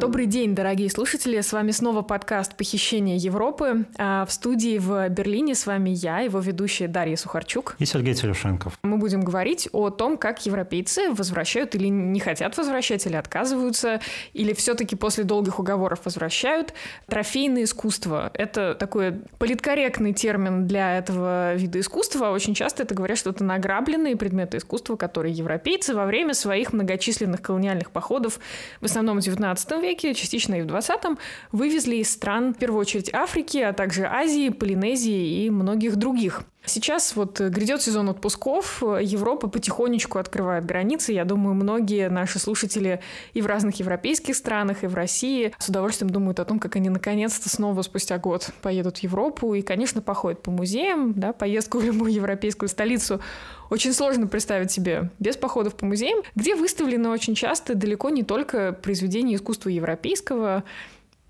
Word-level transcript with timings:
Добрый 0.00 0.24
день, 0.24 0.54
дорогие 0.54 0.88
слушатели. 0.88 1.38
С 1.42 1.52
вами 1.52 1.72
снова 1.72 2.00
подкаст 2.00 2.56
«Похищение 2.56 3.18
Европы». 3.18 3.84
А 3.98 4.24
в 4.24 4.32
студии 4.32 4.78
в 4.78 5.10
Берлине 5.10 5.54
с 5.54 5.66
вами 5.66 5.90
я, 5.90 6.20
его 6.20 6.38
ведущая 6.38 6.88
Дарья 6.88 7.16
Сухарчук. 7.16 7.76
И 7.78 7.84
Сергей 7.84 8.14
Телюшенков. 8.14 8.78
Мы 8.82 8.96
будем 8.96 9.20
говорить 9.20 9.68
о 9.72 9.90
том, 9.90 10.16
как 10.16 10.46
европейцы 10.46 11.10
возвращают 11.12 11.74
или 11.74 11.88
не 11.88 12.18
хотят 12.18 12.56
возвращать, 12.56 13.04
или 13.04 13.14
отказываются, 13.14 14.00
или 14.32 14.54
все-таки 14.54 14.96
после 14.96 15.24
долгих 15.24 15.58
уговоров 15.58 16.00
возвращают. 16.06 16.72
Трофейное 17.06 17.64
искусство— 17.64 18.30
это 18.34 18.74
такой 18.74 19.20
политкорректный 19.38 20.14
термин 20.14 20.66
для 20.66 20.96
этого 20.96 21.54
вида 21.56 21.78
искусства. 21.78 22.30
Очень 22.30 22.54
часто 22.54 22.84
это 22.84 22.94
говорят, 22.94 23.18
что 23.18 23.28
это 23.28 23.44
награбленные 23.44 24.16
предметы 24.16 24.56
искусства, 24.56 24.96
которые 24.96 25.34
европейцы 25.34 25.94
во 25.94 26.06
время 26.06 26.32
своих 26.32 26.72
многочисленных 26.72 27.42
колониальных 27.42 27.90
походов, 27.90 28.40
в 28.80 28.86
основном 28.86 29.20
в 29.20 29.20
XIX 29.20 29.58
веке, 29.78 29.89
веке, 29.90 30.14
частично 30.14 30.54
и 30.54 30.62
в 30.62 30.66
20-м, 30.66 31.18
вывезли 31.52 31.96
из 31.96 32.10
стран, 32.10 32.54
в 32.54 32.58
первую 32.58 32.80
очередь, 32.80 33.12
Африки, 33.12 33.58
а 33.58 33.72
также 33.72 34.06
Азии, 34.06 34.48
Полинезии 34.48 35.44
и 35.44 35.50
многих 35.50 35.96
других. 35.96 36.42
Сейчас 36.66 37.16
вот 37.16 37.40
грядет 37.40 37.82
сезон 37.82 38.10
отпусков, 38.10 38.82
Европа 38.82 39.48
потихонечку 39.48 40.18
открывает 40.18 40.66
границы. 40.66 41.12
Я 41.12 41.24
думаю, 41.24 41.54
многие 41.54 42.08
наши 42.08 42.38
слушатели 42.38 43.00
и 43.32 43.40
в 43.40 43.46
разных 43.46 43.80
европейских 43.80 44.36
странах, 44.36 44.84
и 44.84 44.86
в 44.86 44.94
России 44.94 45.52
с 45.58 45.68
удовольствием 45.68 46.10
думают 46.10 46.38
о 46.38 46.44
том, 46.44 46.58
как 46.58 46.76
они 46.76 46.90
наконец-то 46.90 47.48
снова 47.48 47.82
спустя 47.82 48.18
год 48.18 48.50
поедут 48.62 48.98
в 48.98 49.02
Европу 49.02 49.54
и, 49.54 49.62
конечно, 49.62 50.02
походят 50.02 50.42
по 50.42 50.50
музеям, 50.50 51.14
да, 51.14 51.32
поездку 51.32 51.78
в 51.78 51.84
любую 51.84 52.12
европейскую 52.12 52.68
столицу 52.68 53.20
очень 53.70 53.92
сложно 53.92 54.26
представить 54.26 54.70
себе 54.70 55.10
без 55.18 55.36
походов 55.36 55.76
по 55.76 55.86
музеям, 55.86 56.22
где 56.34 56.54
выставлены 56.54 57.08
очень 57.08 57.34
часто 57.34 57.74
далеко 57.74 58.10
не 58.10 58.22
только 58.22 58.72
произведения 58.72 59.36
искусства 59.36 59.70
европейского, 59.70 60.64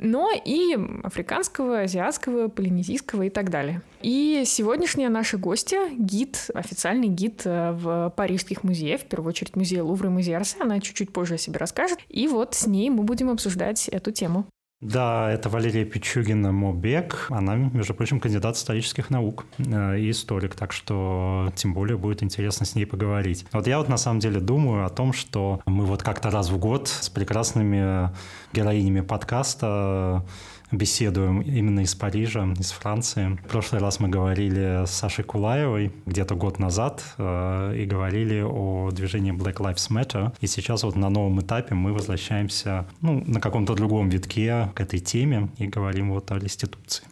но 0.00 0.30
и 0.32 0.76
африканского, 1.02 1.80
азиатского, 1.80 2.48
полинезийского 2.48 3.24
и 3.24 3.30
так 3.30 3.50
далее. 3.50 3.82
И 4.02 4.42
сегодняшняя 4.46 5.10
наша 5.10 5.36
гостья, 5.38 5.88
гид, 5.90 6.50
официальный 6.54 7.08
гид 7.08 7.42
э, 7.44 7.72
в 7.72 8.12
парижских 8.16 8.64
музеях, 8.64 9.02
в 9.02 9.04
первую 9.04 9.28
очередь 9.28 9.56
музей 9.56 9.80
Лувра 9.80 10.08
и 10.08 10.12
музей 10.12 10.36
Арсе, 10.36 10.56
она 10.60 10.80
чуть-чуть 10.80 11.12
позже 11.12 11.34
о 11.34 11.38
себе 11.38 11.58
расскажет. 11.58 11.98
И 12.08 12.26
вот 12.26 12.54
с 12.54 12.66
ней 12.66 12.90
мы 12.90 13.02
будем 13.02 13.30
обсуждать 13.30 13.88
эту 13.88 14.10
тему. 14.10 14.46
Да, 14.80 15.30
это 15.30 15.50
Валерия 15.50 15.84
Пичугина 15.84 16.52
Мобек. 16.52 17.26
Она, 17.28 17.54
между 17.54 17.92
прочим, 17.92 18.18
кандидат 18.18 18.56
исторических 18.56 19.10
наук 19.10 19.44
э, 19.58 19.98
и 19.98 20.10
историк, 20.10 20.54
так 20.54 20.72
что 20.72 21.52
тем 21.54 21.74
более 21.74 21.98
будет 21.98 22.22
интересно 22.22 22.64
с 22.64 22.74
ней 22.74 22.86
поговорить. 22.86 23.44
Вот 23.52 23.66
я 23.66 23.76
вот 23.76 23.90
на 23.90 23.98
самом 23.98 24.20
деле 24.20 24.40
думаю 24.40 24.86
о 24.86 24.88
том, 24.88 25.12
что 25.12 25.60
мы 25.66 25.84
вот 25.84 26.02
как-то 26.02 26.30
раз 26.30 26.48
в 26.48 26.56
год 26.56 26.88
с 26.88 27.10
прекрасными 27.10 28.10
героинями 28.54 29.02
подкаста 29.02 30.24
беседуем 30.72 31.40
именно 31.40 31.80
из 31.80 31.94
Парижа, 31.94 32.46
из 32.58 32.70
Франции. 32.70 33.38
В 33.44 33.48
прошлый 33.48 33.80
раз 33.80 34.00
мы 34.00 34.08
говорили 34.08 34.84
с 34.86 34.90
Сашей 34.90 35.24
Кулаевой 35.24 35.92
где-то 36.06 36.34
год 36.34 36.58
назад 36.58 37.02
э, 37.18 37.76
и 37.76 37.84
говорили 37.84 38.42
о 38.42 38.90
движении 38.90 39.32
Black 39.32 39.56
Lives 39.56 39.90
Matter. 39.90 40.32
И 40.40 40.46
сейчас 40.46 40.82
вот 40.82 40.96
на 40.96 41.10
новом 41.10 41.40
этапе 41.40 41.74
мы 41.74 41.92
возвращаемся 41.92 42.86
ну, 43.00 43.22
на 43.26 43.40
каком-то 43.40 43.74
другом 43.74 44.08
витке 44.08 44.70
к 44.74 44.80
этой 44.80 45.00
теме 45.00 45.48
и 45.58 45.66
говорим 45.66 46.12
вот 46.12 46.30
о 46.30 46.38
реституции. 46.38 47.04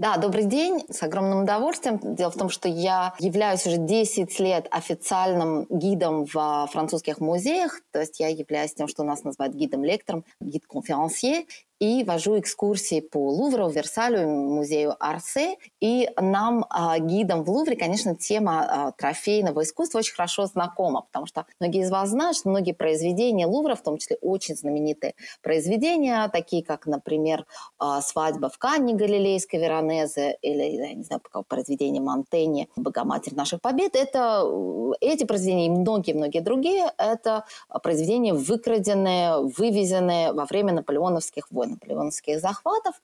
Да, 0.00 0.16
добрый 0.16 0.44
день, 0.44 0.80
с 0.88 1.02
огромным 1.02 1.42
удовольствием. 1.42 2.00
Дело 2.02 2.30
в 2.30 2.34
том, 2.34 2.48
что 2.48 2.70
я 2.70 3.12
являюсь 3.18 3.66
уже 3.66 3.76
10 3.76 4.40
лет 4.40 4.66
официальным 4.70 5.66
гидом 5.68 6.24
в 6.24 6.68
французских 6.72 7.20
музеях, 7.20 7.82
то 7.92 8.00
есть 8.00 8.18
я 8.18 8.28
являюсь 8.28 8.72
тем, 8.72 8.88
что 8.88 9.02
у 9.02 9.04
нас 9.04 9.24
называют 9.24 9.54
гидом-лектором, 9.54 10.24
гид-конферансье, 10.40 11.44
и 11.80 12.04
вожу 12.04 12.38
экскурсии 12.38 13.00
по 13.00 13.30
Лувру, 13.30 13.68
Версалю, 13.70 14.28
музею 14.28 14.94
Арсе. 15.00 15.56
И 15.80 16.10
нам, 16.20 16.66
а, 16.68 16.98
гидам 16.98 17.42
в 17.42 17.50
Лувре, 17.50 17.74
конечно, 17.74 18.14
тема 18.14 18.60
а, 18.60 18.92
трофейного 18.92 19.62
искусства 19.62 19.98
очень 19.98 20.14
хорошо 20.14 20.44
знакома, 20.46 21.00
потому 21.00 21.24
что 21.26 21.46
многие 21.58 21.82
из 21.82 21.90
вас 21.90 22.10
знают, 22.10 22.36
что 22.36 22.50
многие 22.50 22.72
произведения 22.72 23.46
Лувра, 23.46 23.74
в 23.74 23.82
том 23.82 23.96
числе 23.96 24.18
очень 24.20 24.56
знаменитые 24.56 25.14
произведения, 25.42 26.28
такие 26.28 26.62
как, 26.62 26.86
например, 26.86 27.46
а, 27.78 28.02
«Свадьба 28.02 28.50
в 28.50 28.58
Канне» 28.58 28.94
Галилейской 28.94 29.58
Веронезе 29.58 30.36
или, 30.42 30.62
я 30.62 30.92
не 30.92 31.02
знаю, 31.02 31.22
произведение 31.48 32.02
Монтеньи 32.02 32.68
«Богоматерь 32.76 33.34
наших 33.34 33.62
побед», 33.62 33.96
это, 33.96 34.44
эти 35.00 35.24
произведения 35.24 35.66
и 35.66 35.70
многие-многие 35.70 36.40
другие, 36.40 36.92
это 36.98 37.46
произведения 37.82 38.34
выкраденные, 38.34 39.38
вывезенные 39.56 40.34
во 40.34 40.44
время 40.44 40.74
наполеоновских 40.74 41.50
войн 41.50 41.69
наполеоновских 41.70 42.40
захватов. 42.40 42.94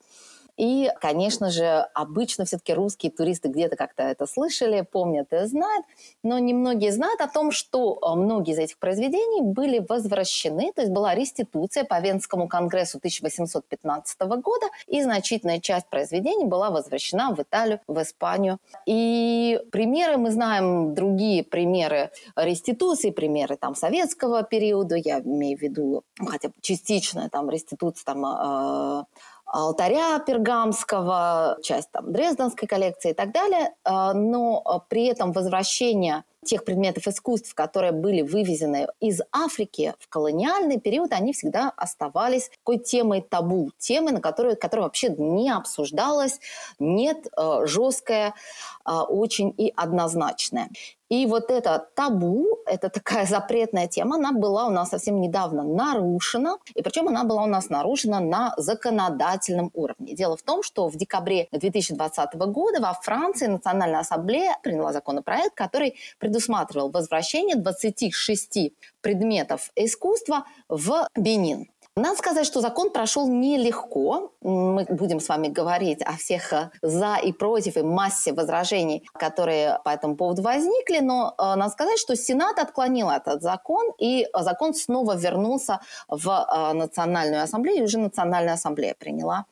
И, 0.57 0.91
конечно 1.01 1.51
же, 1.51 1.87
обычно 1.95 2.45
все-таки 2.45 2.73
русские 2.73 3.13
туристы 3.13 3.49
где-то 3.49 3.77
как-то 3.77 4.03
это 4.05 4.27
слышали, 4.27 4.81
помнят 4.81 5.33
и 5.33 5.45
знают, 5.47 5.85
но 6.23 6.39
немногие 6.39 6.93
знают 6.93 7.21
о 7.21 7.29
том, 7.29 7.51
что 7.51 7.99
э, 8.01 8.19
многие 8.19 8.55
из 8.55 8.59
этих 8.59 8.79
произведений 8.79 9.43
были 9.43 9.85
возвращены, 9.87 10.73
то 10.73 10.83
есть 10.83 10.93
была 10.93 11.15
реституция 11.15 11.85
по 11.85 12.01
Венскому 12.01 12.49
конгрессу 12.49 12.99
1815 12.99 14.21
года, 14.21 14.67
и 14.87 15.03
значительная 15.03 15.61
часть 15.61 15.89
произведений 15.89 16.47
была 16.47 16.71
возвращена 16.71 17.35
в 17.35 17.43
Италию, 17.43 17.81
в 17.87 18.01
Испанию. 18.01 18.59
И 18.87 19.61
примеры, 19.71 20.17
мы 20.17 20.31
знаем 20.31 20.95
другие 20.95 21.45
примеры 21.45 22.11
реституции, 22.35 23.11
примеры 23.11 23.57
там 23.57 23.75
советского 23.75 24.43
периода, 24.43 24.97
я 24.97 25.21
имею 25.21 25.59
в 25.59 25.63
виду, 25.63 26.03
хотя 26.19 26.49
бы 26.49 26.55
частичная 26.61 27.29
там 27.29 27.51
реституция 27.51 28.05
там 28.05 28.25
э, 28.25 29.05
алтаря 29.47 30.19
пергамского, 30.19 31.59
часть 31.63 31.91
там 31.93 32.13
Дрезденской 32.13 32.69
коллекции 32.69 33.13
и 33.13 33.15
так 33.15 33.33
далее, 33.33 33.75
а, 33.85 34.13
но 34.13 34.61
а, 34.65 34.81
при 34.81 35.07
этом 35.07 35.33
возвращение 35.33 36.25
тех 36.47 36.65
предметов 36.65 37.07
искусств, 37.07 37.55
которые 37.55 37.93
были 37.93 38.23
вывезены 38.23 38.87
из 39.01 39.21
Африки 39.33 39.95
в 39.99 40.09
колониальный 40.09 40.81
период, 40.81 41.13
они 41.13 41.33
всегда 41.33 41.73
оставались 41.77 42.49
такой 42.49 42.79
темой 42.79 43.21
табу, 43.21 43.71
темой, 43.79 44.13
на 44.13 44.21
которую, 44.21 44.57
которая 44.57 44.87
вообще 44.87 45.09
не 45.11 45.51
обсуждалась, 45.51 46.41
нет 46.79 47.27
э, 47.37 47.67
жесткая, 47.67 48.35
э, 48.87 48.93
очень 48.93 49.55
и 49.57 49.73
однозначная. 49.77 50.69
И 51.09 51.27
вот 51.27 51.51
это 51.51 51.89
табу, 51.95 52.59
это 52.67 52.89
такая 52.89 53.27
запретная 53.37 53.87
тема, 53.87 54.17
она 54.17 54.33
была 54.33 54.67
у 54.67 54.71
нас 54.71 54.91
совсем 54.91 55.21
недавно 55.21 55.63
нарушена, 55.63 56.57
и 56.75 56.83
причем 56.83 57.09
она 57.09 57.25
была 57.25 57.45
у 57.45 57.47
нас 57.47 57.69
нарушена 57.71 58.21
на 58.21 58.55
законодательном 58.57 59.71
уровне. 59.75 60.15
Дело 60.15 60.37
в 60.37 60.43
том, 60.43 60.63
что 60.63 60.89
в 60.89 60.97
декабре 60.97 61.49
2020 61.53 62.35
года 62.35 62.81
во 62.81 62.93
Франции 62.95 63.47
Национальная 63.47 64.01
ассамблея 64.01 64.59
приняла 64.63 64.93
законопроект, 64.93 65.55
который 65.55 65.95
предусматривает 66.19 66.36
предусматривал 66.37 66.91
возвращение 66.91 67.57
26 67.57 68.73
предметов 69.01 69.71
искусства 69.75 70.45
в 70.69 71.09
Бенин. 71.17 71.67
Надо 71.99 72.19
сказать, 72.19 72.47
что 72.47 72.61
закон 72.61 72.91
прошел 72.91 73.27
нелегко. 73.27 74.35
Мы 74.43 74.85
будем 74.85 75.19
с 75.19 75.31
вами 75.31 75.49
говорить 75.49 76.03
о 76.03 76.13
всех 76.19 76.53
э, 76.53 76.71
за 76.83 77.17
и 77.17 77.33
против 77.33 77.79
и 77.79 77.83
массе 77.83 78.35
возражений, 78.35 79.03
которые 79.15 79.79
по 79.83 79.89
этому 79.89 80.15
поводу 80.15 80.43
возникли. 80.43 80.99
Но 81.01 81.35
э, 81.39 81.55
надо 81.55 81.71
сказать, 81.71 81.99
что 81.99 82.15
Сенат 82.15 82.59
отклонил 82.59 83.09
этот 83.09 83.41
закон, 83.41 83.93
и 83.99 84.27
закон 84.39 84.75
снова 84.75 85.17
вернулся 85.17 85.81
в 86.07 86.29
э, 86.29 86.73
Национальную 86.75 87.43
ассамблею, 87.43 87.79
и 87.79 87.83
уже 87.85 87.99
Национальная 87.99 88.55
ассамблея 88.55 88.95
приняла 88.99 89.47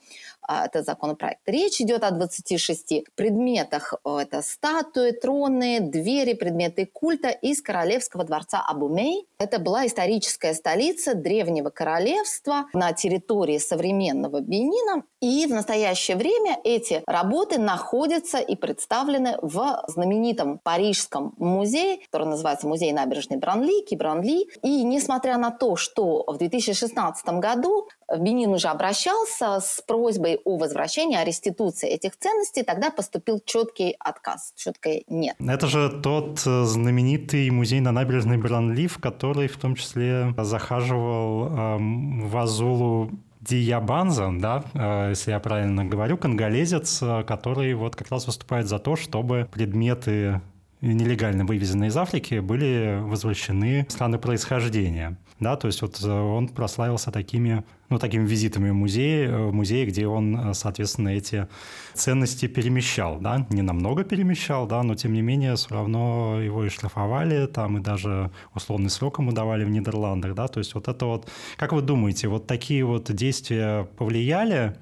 этот 0.49 0.85
законопроект. 0.85 1.41
Речь 1.47 1.81
идет 1.81 2.05
о 2.05 2.11
26 2.11 3.05
предметах. 3.15 3.95
Это 4.05 4.43
статуи, 4.43 5.11
троны, 5.11 5.81
двери, 5.81 6.35
предметы 6.35 6.87
культа 6.87 7.29
из 7.29 7.63
королевского 7.63 8.25
дворца 8.25 8.65
Абумей. 8.67 9.27
Это 9.39 9.59
была 9.59 9.87
историческая 9.87 10.55
столица 10.55 11.15
древнего 11.15 11.71
королевства 11.71 12.67
на 12.73 12.93
территории 12.93 13.59
современного 13.59 14.41
Бенина. 14.41 15.05
И 15.21 15.47
в 15.47 15.51
настоящее 15.51 16.17
время 16.17 16.59
эти 16.65 17.03
работы 17.07 17.59
находятся 17.59 18.39
и 18.39 18.57
представлены 18.57 19.39
в 19.41 19.83
знаменитом 19.89 20.59
Парижском 20.59 21.35
музее, 21.39 21.99
который 22.07 22.27
называется 22.27 22.69
Музей 22.69 22.93
набережной 22.93 23.39
Бранли, 23.39 23.85
Кибранли. 23.85 24.47
И 24.63 24.83
несмотря 24.83 25.39
на 25.39 25.51
то, 25.51 25.77
что 25.77 26.25
в 26.27 26.37
2016 26.37 27.27
году 27.41 27.89
Бенин 28.19 28.51
уже 28.51 28.69
обращался 28.69 29.61
с 29.61 29.83
просьбой 29.87 30.41
о 30.45 30.57
возвращении, 30.57 31.17
о 31.17 31.25
реституции 31.25 31.89
этих 31.89 32.17
ценностей, 32.17 32.63
тогда 32.63 32.91
поступил 32.91 33.41
четкий 33.45 33.97
отказ, 33.99 34.53
четкое 34.57 35.03
нет. 35.09 35.37
Это 35.39 35.67
же 35.67 36.01
тот 36.03 36.43
э, 36.47 36.65
знаменитый 36.65 37.51
музей 37.51 37.81
на 37.81 37.93
набережной 37.93 38.39
Бранли, 38.39 38.87
в 38.87 38.99
который 38.99 39.49
в 39.49 39.57
том 39.57 39.75
числе 39.75 40.35
захаживал 40.39 41.47
эм, 41.47 42.29
в 42.29 42.37
Азулу 42.37 43.11
Диябанза, 43.41 44.31
да, 44.39 44.65
э, 44.75 45.11
если 45.11 45.33
я 45.33 45.41
правильно 45.41 45.85
говорю, 45.85 46.17
конголезец, 46.17 47.03
э, 47.03 47.25
который 47.25 47.75
вот 47.75 47.97
как 47.97 48.11
раз 48.11 48.27
выступает 48.27 48.69
за 48.69 48.79
то, 48.79 48.97
чтобы 48.97 49.49
предметы 49.53 50.41
нелегально 50.81 51.45
вывезенные 51.45 51.89
из 51.89 51.97
Африки, 51.97 52.41
были 52.41 52.99
возвращены 53.01 53.87
в 53.89 53.93
страны 53.93 54.19
происхождения. 54.19 55.17
Да, 55.41 55.57
то 55.57 55.67
есть 55.67 55.83
вот 55.83 56.01
э, 56.03 56.09
он 56.09 56.49
прославился 56.49 57.11
такими, 57.11 57.65
ну, 57.89 57.99
такими 57.99 58.25
визитами 58.25 58.71
в 58.71 58.75
музей, 58.75 59.27
в 59.27 59.53
музей, 59.53 59.85
где 59.85 60.07
он, 60.07 60.51
э, 60.51 60.55
соответственно, 60.55 61.09
эти 61.09 61.49
ценности 61.93 62.47
перемещал, 62.47 63.19
да, 63.19 63.47
не 63.51 63.63
намного 63.63 64.05
перемещал, 64.05 64.67
да, 64.67 64.83
но 64.83 64.95
тем 64.95 65.13
не 65.13 65.23
менее 65.23 65.57
все 65.57 65.75
равно 65.75 66.41
его 66.41 66.65
и 66.65 66.69
штрафовали, 66.69 67.47
там 67.47 67.79
и 67.79 67.81
даже 67.81 68.31
условный 68.55 68.91
срок 68.91 69.19
ему 69.19 69.33
давали 69.33 69.65
в 69.65 69.71
Нидерландах, 69.71 70.35
да, 70.35 70.49
то 70.49 70.59
есть 70.59 70.75
вот 70.75 70.89
это 70.89 71.07
вот, 71.07 71.29
как 71.57 71.73
вы 71.73 71.83
думаете, 71.83 72.29
вот 72.29 72.47
такие 72.47 72.85
вот 72.85 73.13
действия 73.13 73.85
повлияли 73.97 74.77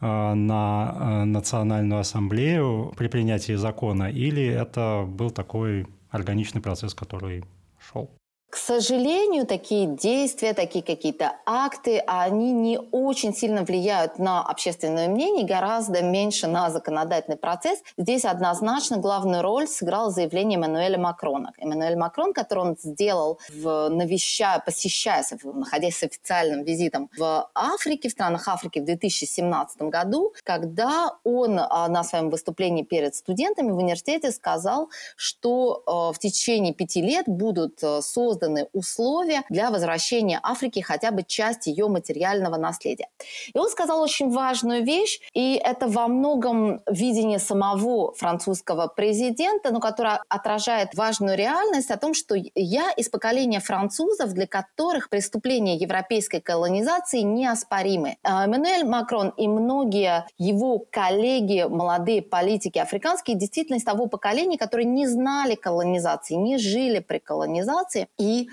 Э, 0.00 0.34
на 0.34 0.94
э, 0.94 1.24
Национальную 1.24 2.00
ассамблею 2.00 2.92
при 2.96 3.08
принятии 3.08 3.54
закона, 3.54 4.08
или 4.10 4.44
это 4.44 5.04
был 5.08 5.30
такой 5.30 5.86
органичный 6.10 6.60
процесс, 6.60 6.94
который 6.94 7.44
шел? 7.80 8.08
К 8.50 8.56
сожалению, 8.56 9.46
такие 9.46 9.86
действия, 9.86 10.54
такие 10.54 10.82
какие-то 10.82 11.32
акты, 11.44 11.98
они 12.06 12.52
не 12.52 12.78
очень 12.92 13.34
сильно 13.34 13.62
влияют 13.62 14.18
на 14.18 14.40
общественное 14.42 15.06
мнение, 15.06 15.46
гораздо 15.46 16.02
меньше 16.02 16.46
на 16.46 16.70
законодательный 16.70 17.36
процесс. 17.36 17.80
Здесь 17.98 18.24
однозначно 18.24 18.96
главную 18.96 19.42
роль 19.42 19.68
сыграло 19.68 20.10
заявление 20.10 20.56
Эммануэля 20.56 20.96
Макрона. 20.96 21.52
Эммануэль 21.58 21.96
Макрон, 21.96 22.32
который 22.32 22.60
он 22.60 22.76
сделал, 22.82 23.38
в, 23.50 23.90
навещая, 23.90 24.60
посещая, 24.60 25.22
находясь 25.44 25.98
с 25.98 26.04
официальным 26.04 26.64
визитом 26.64 27.10
в 27.18 27.50
Африке, 27.54 28.08
в 28.08 28.12
странах 28.12 28.48
Африки 28.48 28.78
в 28.78 28.86
2017 28.86 29.82
году, 29.82 30.32
когда 30.44 31.18
он 31.22 31.58
а, 31.60 31.86
на 31.88 32.02
своем 32.02 32.30
выступлении 32.30 32.82
перед 32.82 33.14
студентами 33.14 33.72
в 33.72 33.76
университете 33.76 34.32
сказал, 34.32 34.88
что 35.16 35.82
а, 35.84 36.12
в 36.14 36.18
течение 36.18 36.72
пяти 36.72 37.02
лет 37.02 37.28
будут 37.28 37.84
а, 37.84 38.00
созданы 38.00 38.37
созданы 38.38 38.68
условия 38.72 39.42
для 39.50 39.70
возвращения 39.70 40.40
Африки 40.42 40.80
хотя 40.80 41.10
бы 41.10 41.22
части 41.22 41.70
ее 41.70 41.88
материального 41.88 42.56
наследия. 42.56 43.08
И 43.52 43.58
он 43.58 43.68
сказал 43.68 44.00
очень 44.00 44.30
важную 44.30 44.84
вещь, 44.84 45.20
и 45.34 45.60
это 45.62 45.88
во 45.88 46.08
многом 46.08 46.80
видение 46.86 47.38
самого 47.38 48.14
французского 48.14 48.86
президента, 48.86 49.70
но 49.72 49.80
которое 49.80 50.22
отражает 50.28 50.94
важную 50.94 51.36
реальность 51.36 51.90
о 51.90 51.96
том, 51.96 52.14
что 52.14 52.34
я 52.54 52.90
из 52.92 53.08
поколения 53.08 53.60
французов, 53.60 54.32
для 54.32 54.46
которых 54.46 55.10
преступления 55.10 55.76
европейской 55.76 56.40
колонизации 56.40 57.20
неоспоримы. 57.20 58.16
А, 58.22 58.44
Эммануэль 58.44 58.84
Макрон 58.84 59.30
и 59.36 59.48
многие 59.48 60.26
его 60.38 60.84
коллеги, 60.90 61.66
молодые 61.68 62.22
политики 62.22 62.78
африканские, 62.78 63.36
действительно 63.36 63.76
из 63.76 63.84
того 63.84 64.06
поколения, 64.06 64.58
которые 64.58 64.86
не 64.86 65.06
знали 65.06 65.54
колонизации, 65.54 66.34
не 66.34 66.58
жили 66.58 67.00
при 67.00 67.18
колонизации. 67.18 68.08
И 68.18 68.27
и 68.28 68.48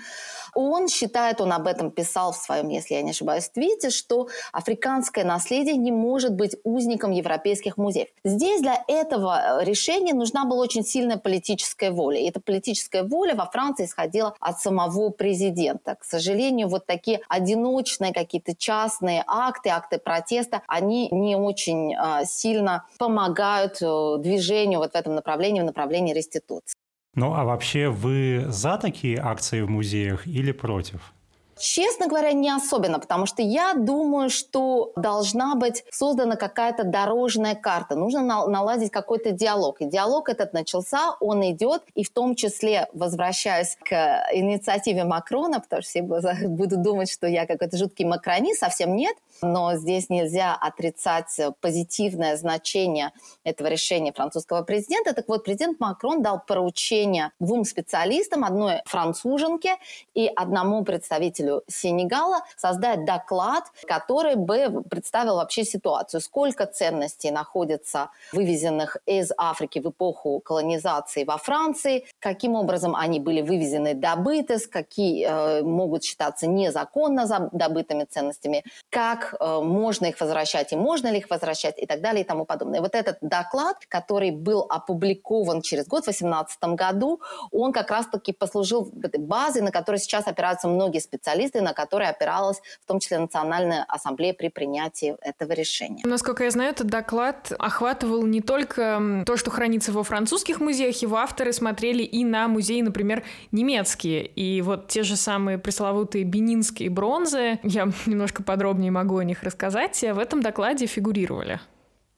он 0.54 0.88
считает, 0.88 1.40
он 1.40 1.52
об 1.52 1.66
этом 1.66 1.90
писал 1.90 2.32
в 2.32 2.36
своем, 2.36 2.68
если 2.68 2.94
я 2.94 3.02
не 3.02 3.10
ошибаюсь, 3.10 3.50
твите, 3.50 3.90
что 3.90 4.28
африканское 4.52 5.22
наследие 5.22 5.76
не 5.76 5.92
может 5.92 6.34
быть 6.34 6.56
узником 6.64 7.10
европейских 7.10 7.76
музеев. 7.76 8.08
Здесь 8.24 8.62
для 8.62 8.82
этого 8.88 9.62
решения 9.62 10.14
нужна 10.14 10.46
была 10.46 10.62
очень 10.62 10.82
сильная 10.82 11.18
политическая 11.18 11.90
воля. 11.90 12.18
И 12.20 12.28
эта 12.28 12.40
политическая 12.40 13.02
воля 13.02 13.34
во 13.34 13.44
Франции 13.44 13.84
исходила 13.84 14.34
от 14.40 14.58
самого 14.60 15.10
президента. 15.10 15.96
К 15.96 16.04
сожалению, 16.04 16.68
вот 16.68 16.86
такие 16.86 17.20
одиночные 17.28 18.14
какие-то 18.14 18.56
частные 18.56 19.24
акты, 19.26 19.68
акты 19.68 19.98
протеста, 19.98 20.62
они 20.66 21.08
не 21.10 21.36
очень 21.36 21.94
э, 21.94 22.24
сильно 22.24 22.86
помогают 22.98 23.82
э, 23.82 24.16
движению 24.20 24.78
вот 24.78 24.92
в 24.92 24.94
этом 24.94 25.14
направлении, 25.14 25.60
в 25.60 25.64
направлении 25.64 26.14
реституции. 26.14 26.76
Ну 27.16 27.34
а 27.34 27.44
вообще 27.44 27.88
вы 27.88 28.44
за 28.48 28.76
такие 28.76 29.18
акции 29.18 29.62
в 29.62 29.70
музеях 29.70 30.26
или 30.26 30.52
против? 30.52 31.14
Честно 31.58 32.06
говоря, 32.06 32.32
не 32.32 32.50
особенно, 32.50 32.98
потому 32.98 33.24
что 33.24 33.40
я 33.40 33.72
думаю, 33.72 34.28
что 34.28 34.92
должна 34.96 35.54
быть 35.54 35.84
создана 35.90 36.36
какая-то 36.36 36.84
дорожная 36.84 37.54
карта. 37.54 37.96
Нужно 37.96 38.22
наладить 38.22 38.90
какой-то 38.90 39.30
диалог. 39.30 39.80
И 39.80 39.86
диалог 39.86 40.28
этот 40.28 40.52
начался, 40.52 41.16
он 41.18 41.42
идет, 41.50 41.82
и 41.94 42.04
в 42.04 42.10
том 42.10 42.34
числе, 42.34 42.88
возвращаясь 42.92 43.78
к 43.82 44.26
инициативе 44.34 45.04
Макрона, 45.04 45.60
потому 45.60 45.80
что 45.80 45.88
все 45.88 46.02
будут 46.46 46.82
думать, 46.82 47.10
что 47.10 47.26
я 47.26 47.46
какой-то 47.46 47.78
жуткий 47.78 48.04
макронист, 48.04 48.60
совсем 48.60 48.94
нет 48.94 49.16
но 49.42 49.74
здесь 49.76 50.08
нельзя 50.08 50.54
отрицать 50.54 51.40
позитивное 51.60 52.36
значение 52.36 53.12
этого 53.44 53.68
решения 53.68 54.12
французского 54.12 54.62
президента. 54.62 55.12
Так 55.12 55.28
вот, 55.28 55.44
президент 55.44 55.80
Макрон 55.80 56.22
дал 56.22 56.42
поручение 56.46 57.32
двум 57.40 57.64
специалистам, 57.64 58.44
одной 58.44 58.82
француженке 58.86 59.76
и 60.14 60.30
одному 60.34 60.84
представителю 60.84 61.62
Сенегала, 61.68 62.40
создать 62.56 63.04
доклад, 63.04 63.64
который 63.86 64.36
бы 64.36 64.82
представил 64.88 65.36
вообще 65.36 65.64
ситуацию, 65.64 66.20
сколько 66.20 66.66
ценностей 66.66 67.30
находится 67.30 68.10
вывезенных 68.32 68.96
из 69.06 69.32
Африки 69.36 69.78
в 69.78 69.90
эпоху 69.90 70.40
колонизации 70.40 71.24
во 71.24 71.38
Франции, 71.38 72.06
каким 72.18 72.54
образом 72.54 72.94
они 72.94 73.20
были 73.20 73.42
вывезены, 73.42 73.94
добыты, 73.94 74.58
какие 74.70 75.26
э, 75.26 75.62
могут 75.62 76.04
считаться 76.04 76.46
незаконно 76.46 77.50
добытыми 77.52 78.04
ценностями, 78.04 78.64
как 78.90 79.25
э, 79.38 79.60
можно 79.62 80.06
их 80.06 80.20
возвращать 80.20 80.72
и 80.72 80.76
можно 80.76 81.08
ли 81.08 81.18
их 81.18 81.30
возвращать 81.30 81.78
и 81.78 81.86
так 81.86 82.00
далее 82.00 82.22
и 82.22 82.26
тому 82.26 82.44
подобное. 82.44 82.80
Вот 82.80 82.94
этот 82.94 83.18
доклад, 83.20 83.76
который 83.88 84.30
был 84.30 84.66
опубликован 84.68 85.62
через 85.62 85.86
год, 85.86 86.02
в 86.02 86.06
2018 86.06 86.62
году, 86.76 87.20
он 87.50 87.72
как 87.72 87.90
раз-таки 87.90 88.32
послужил 88.32 88.90
базой, 89.18 89.62
на 89.62 89.70
которой 89.70 89.98
сейчас 89.98 90.26
опираются 90.26 90.68
многие 90.68 91.00
специалисты, 91.00 91.60
на 91.60 91.72
которой 91.72 92.08
опиралась 92.08 92.60
в 92.82 92.86
том 92.86 93.00
числе 93.00 93.18
Национальная 93.18 93.84
ассамблея 93.88 94.34
при 94.34 94.48
принятии 94.48 95.16
этого 95.20 95.52
решения. 95.52 96.02
Насколько 96.04 96.44
я 96.44 96.50
знаю, 96.50 96.70
этот 96.70 96.86
доклад 96.86 97.52
охватывал 97.58 98.24
не 98.26 98.40
только 98.40 99.22
то, 99.26 99.36
что 99.36 99.50
хранится 99.50 99.92
во 99.92 100.02
французских 100.02 100.60
музеях, 100.60 101.02
его 101.02 101.16
авторы 101.16 101.52
смотрели 101.52 102.02
и 102.02 102.24
на 102.24 102.48
музеи, 102.48 102.80
например, 102.80 103.24
немецкие. 103.52 104.26
И 104.26 104.60
вот 104.62 104.88
те 104.88 105.02
же 105.02 105.16
самые 105.16 105.58
пресловутые 105.58 106.24
бенинские 106.24 106.90
бронзы, 106.90 107.58
я 107.62 107.90
немножко 108.06 108.42
подробнее 108.42 108.90
могу 108.90 109.15
о 109.18 109.24
них 109.24 109.42
рассказать, 109.42 110.00
в 110.00 110.18
этом 110.18 110.42
докладе 110.42 110.86
фигурировали. 110.86 111.60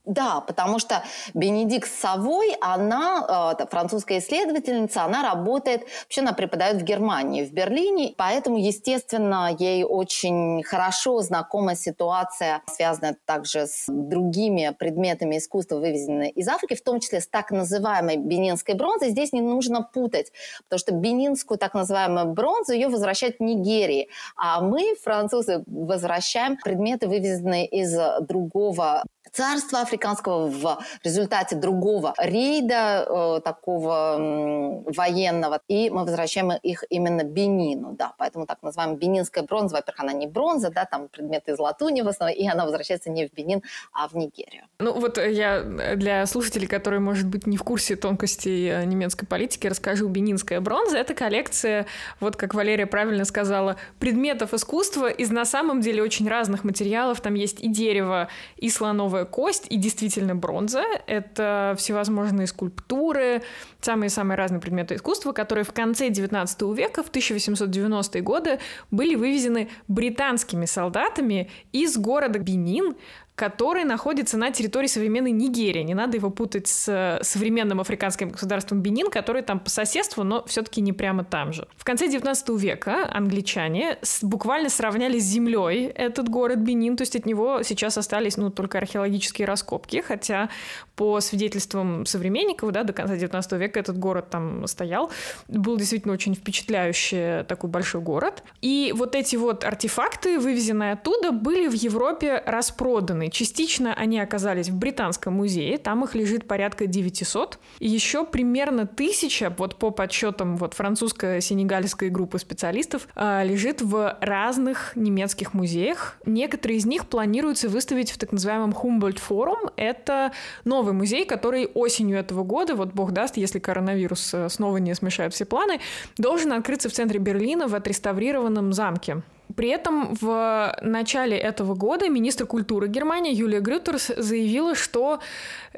Да, 0.08 0.40
потому 0.40 0.78
что 0.78 1.02
Бенедикт 1.34 1.86
Савой, 1.86 2.56
она 2.62 3.54
э, 3.60 3.66
французская 3.66 4.20
исследовательница, 4.20 5.04
она 5.04 5.22
работает, 5.22 5.82
вообще 6.04 6.22
она 6.22 6.32
преподает 6.32 6.80
в 6.80 6.82
Германии, 6.82 7.44
в 7.44 7.52
Берлине, 7.52 8.14
поэтому, 8.16 8.56
естественно, 8.56 9.54
ей 9.58 9.84
очень 9.84 10.62
хорошо 10.62 11.20
знакома 11.20 11.74
ситуация, 11.74 12.62
связанная 12.74 13.18
также 13.26 13.66
с 13.66 13.84
другими 13.86 14.74
предметами 14.78 15.36
искусства, 15.36 15.76
вывезенными 15.76 16.30
из 16.30 16.48
Африки, 16.48 16.74
в 16.74 16.82
том 16.82 17.00
числе 17.00 17.20
с 17.20 17.28
так 17.28 17.50
называемой 17.50 18.16
бенинской 18.16 18.76
бронзой. 18.76 19.10
Здесь 19.10 19.34
не 19.34 19.42
нужно 19.42 19.82
путать, 19.82 20.32
потому 20.70 20.78
что 20.78 20.94
бенинскую 20.94 21.58
так 21.58 21.74
называемую 21.74 22.32
бронзу 22.32 22.72
ее 22.72 22.88
возвращают 22.88 23.40
Нигерии, 23.40 24.08
а 24.38 24.62
мы, 24.62 24.94
французы, 25.02 25.64
возвращаем 25.66 26.56
предметы, 26.56 27.08
вывезенные 27.08 27.66
из 27.66 27.94
другого 28.22 29.04
царства 29.32 29.80
африканского 29.80 30.48
в 30.48 30.78
результате 31.04 31.56
другого 31.56 32.14
рейда 32.18 33.06
э, 33.08 33.40
такого 33.44 34.16
э, 34.18 34.92
военного, 34.92 35.60
и 35.68 35.90
мы 35.90 36.04
возвращаем 36.04 36.52
их 36.52 36.84
именно 36.90 37.24
Бенину, 37.24 37.92
да, 37.92 38.14
поэтому 38.18 38.46
так 38.46 38.62
называемая 38.62 38.96
бенинская 38.96 39.42
бронза, 39.42 39.76
во-первых, 39.76 40.00
она 40.00 40.12
не 40.12 40.26
бронза, 40.26 40.70
да, 40.70 40.84
там 40.84 41.08
предметы 41.08 41.52
из 41.52 41.58
латуни 41.58 42.02
в 42.02 42.08
основном, 42.08 42.36
и 42.36 42.46
она 42.46 42.64
возвращается 42.64 43.10
не 43.10 43.26
в 43.26 43.32
Бенин, 43.32 43.62
а 43.92 44.08
в 44.08 44.14
Нигерию. 44.14 44.64
Ну 44.78 44.92
вот 44.92 45.18
я 45.18 45.62
для 45.62 46.26
слушателей, 46.26 46.66
которые, 46.66 47.00
может 47.00 47.26
быть, 47.26 47.46
не 47.46 47.56
в 47.56 47.62
курсе 47.62 47.96
тонкостей 47.96 48.70
э, 48.70 48.84
немецкой 48.84 49.26
политики, 49.26 49.66
расскажу, 49.66 50.08
бенинская 50.08 50.60
бронза— 50.60 50.98
это 50.98 51.14
коллекция, 51.14 51.86
вот 52.20 52.36
как 52.36 52.54
Валерия 52.54 52.86
правильно 52.86 53.24
сказала, 53.24 53.76
предметов 53.98 54.54
искусства 54.54 55.08
из 55.08 55.30
на 55.30 55.44
самом 55.44 55.80
деле 55.80 56.02
очень 56.02 56.28
разных 56.28 56.64
материалов, 56.64 57.20
там 57.20 57.34
есть 57.34 57.60
и 57.60 57.68
дерево, 57.68 58.28
и 58.56 58.70
слоновая 58.70 59.17
слоновая 59.18 59.24
кость 59.24 59.66
и 59.70 59.76
действительно 59.76 60.34
бронза. 60.34 60.84
Это 61.06 61.74
всевозможные 61.78 62.46
скульптуры, 62.46 63.42
самые-самые 63.80 64.36
разные 64.36 64.60
предметы 64.60 64.94
искусства, 64.94 65.32
которые 65.32 65.64
в 65.64 65.72
конце 65.72 66.10
19 66.10 66.62
века, 66.76 67.02
в 67.02 67.10
1890-е 67.10 68.22
годы, 68.22 68.58
были 68.90 69.14
вывезены 69.14 69.68
британскими 69.88 70.66
солдатами 70.66 71.50
из 71.72 71.96
города 71.96 72.38
Бенин 72.38 72.94
который 73.38 73.84
находится 73.84 74.36
на 74.36 74.50
территории 74.50 74.88
современной 74.88 75.30
Нигерии. 75.30 75.82
Не 75.82 75.94
надо 75.94 76.16
его 76.16 76.28
путать 76.28 76.66
с 76.66 77.20
современным 77.22 77.80
африканским 77.80 78.30
государством 78.30 78.82
Бенин, 78.82 79.10
который 79.10 79.42
там 79.42 79.60
по 79.60 79.70
соседству, 79.70 80.24
но 80.24 80.44
все-таки 80.46 80.80
не 80.80 80.92
прямо 80.92 81.22
там 81.22 81.52
же. 81.52 81.68
В 81.76 81.84
конце 81.84 82.08
19 82.08 82.48
века 82.60 83.08
англичане 83.12 83.98
буквально 84.22 84.68
сравняли 84.68 85.20
с 85.20 85.22
землей 85.22 85.86
этот 85.86 86.28
город 86.28 86.58
Бенин, 86.58 86.96
то 86.96 87.02
есть 87.02 87.14
от 87.14 87.26
него 87.26 87.62
сейчас 87.62 87.96
остались 87.96 88.36
ну, 88.36 88.50
только 88.50 88.78
археологические 88.78 89.46
раскопки, 89.46 90.02
хотя 90.04 90.48
по 90.96 91.20
свидетельствам 91.20 92.06
современников, 92.06 92.72
да, 92.72 92.82
до 92.82 92.92
конца 92.92 93.14
19 93.14 93.52
века 93.52 93.78
этот 93.78 93.98
город 93.98 94.30
там 94.30 94.66
стоял. 94.66 95.12
Был 95.46 95.76
действительно 95.76 96.12
очень 96.12 96.34
впечатляющий 96.34 97.44
такой 97.44 97.70
большой 97.70 98.00
город. 98.00 98.42
И 98.62 98.92
вот 98.96 99.14
эти 99.14 99.36
вот 99.36 99.62
артефакты, 99.62 100.40
вывезенные 100.40 100.94
оттуда, 100.94 101.30
были 101.30 101.68
в 101.68 101.74
Европе 101.74 102.42
распроданы. 102.44 103.27
Частично 103.30 103.94
они 103.94 104.18
оказались 104.20 104.68
в 104.68 104.76
Британском 104.76 105.34
музее, 105.34 105.78
там 105.78 106.04
их 106.04 106.14
лежит 106.14 106.46
порядка 106.46 106.86
900. 106.86 107.58
И 107.78 107.88
еще 107.88 108.24
примерно 108.24 108.86
тысяча, 108.86 109.54
вот 109.56 109.76
по 109.76 109.90
подсчетам 109.90 110.56
вот 110.56 110.74
французско-сенегальской 110.74 112.10
группы 112.10 112.38
специалистов, 112.38 113.08
а, 113.14 113.42
лежит 113.42 113.82
в 113.82 114.16
разных 114.20 114.92
немецких 114.96 115.54
музеях. 115.54 116.16
Некоторые 116.26 116.78
из 116.78 116.86
них 116.86 117.06
планируется 117.06 117.68
выставить 117.68 118.10
в 118.10 118.18
так 118.18 118.32
называемом 118.32 118.70
Humboldt 118.70 119.20
Forum. 119.26 119.72
Это 119.76 120.32
новый 120.64 120.92
музей, 120.92 121.24
который 121.24 121.66
осенью 121.66 122.18
этого 122.18 122.44
года, 122.44 122.74
вот 122.74 122.92
бог 122.92 123.12
даст, 123.12 123.36
если 123.36 123.58
коронавирус 123.58 124.34
э, 124.34 124.48
снова 124.48 124.78
не 124.78 124.94
смешает 124.94 125.34
все 125.34 125.44
планы, 125.44 125.80
должен 126.16 126.52
открыться 126.52 126.88
в 126.88 126.92
центре 126.92 127.18
Берлина 127.18 127.68
в 127.68 127.74
отреставрированном 127.74 128.72
замке. 128.72 129.22
При 129.56 129.68
этом 129.68 130.14
в 130.14 130.76
начале 130.82 131.36
этого 131.36 131.74
года 131.74 132.08
министр 132.08 132.46
культуры 132.46 132.88
Германии 132.88 133.34
Юлия 133.34 133.60
Грютерс 133.60 134.12
заявила, 134.16 134.74
что 134.74 135.20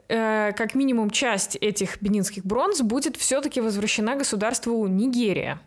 э, 0.08 0.52
как 0.56 0.74
минимум 0.74 1.10
часть 1.10 1.56
этих 1.56 2.00
бенинских 2.02 2.44
бронз 2.44 2.80
будет 2.82 3.16
все-таки 3.16 3.60
возвращена 3.60 4.16
государству 4.16 4.86
Нигерия 4.86 5.60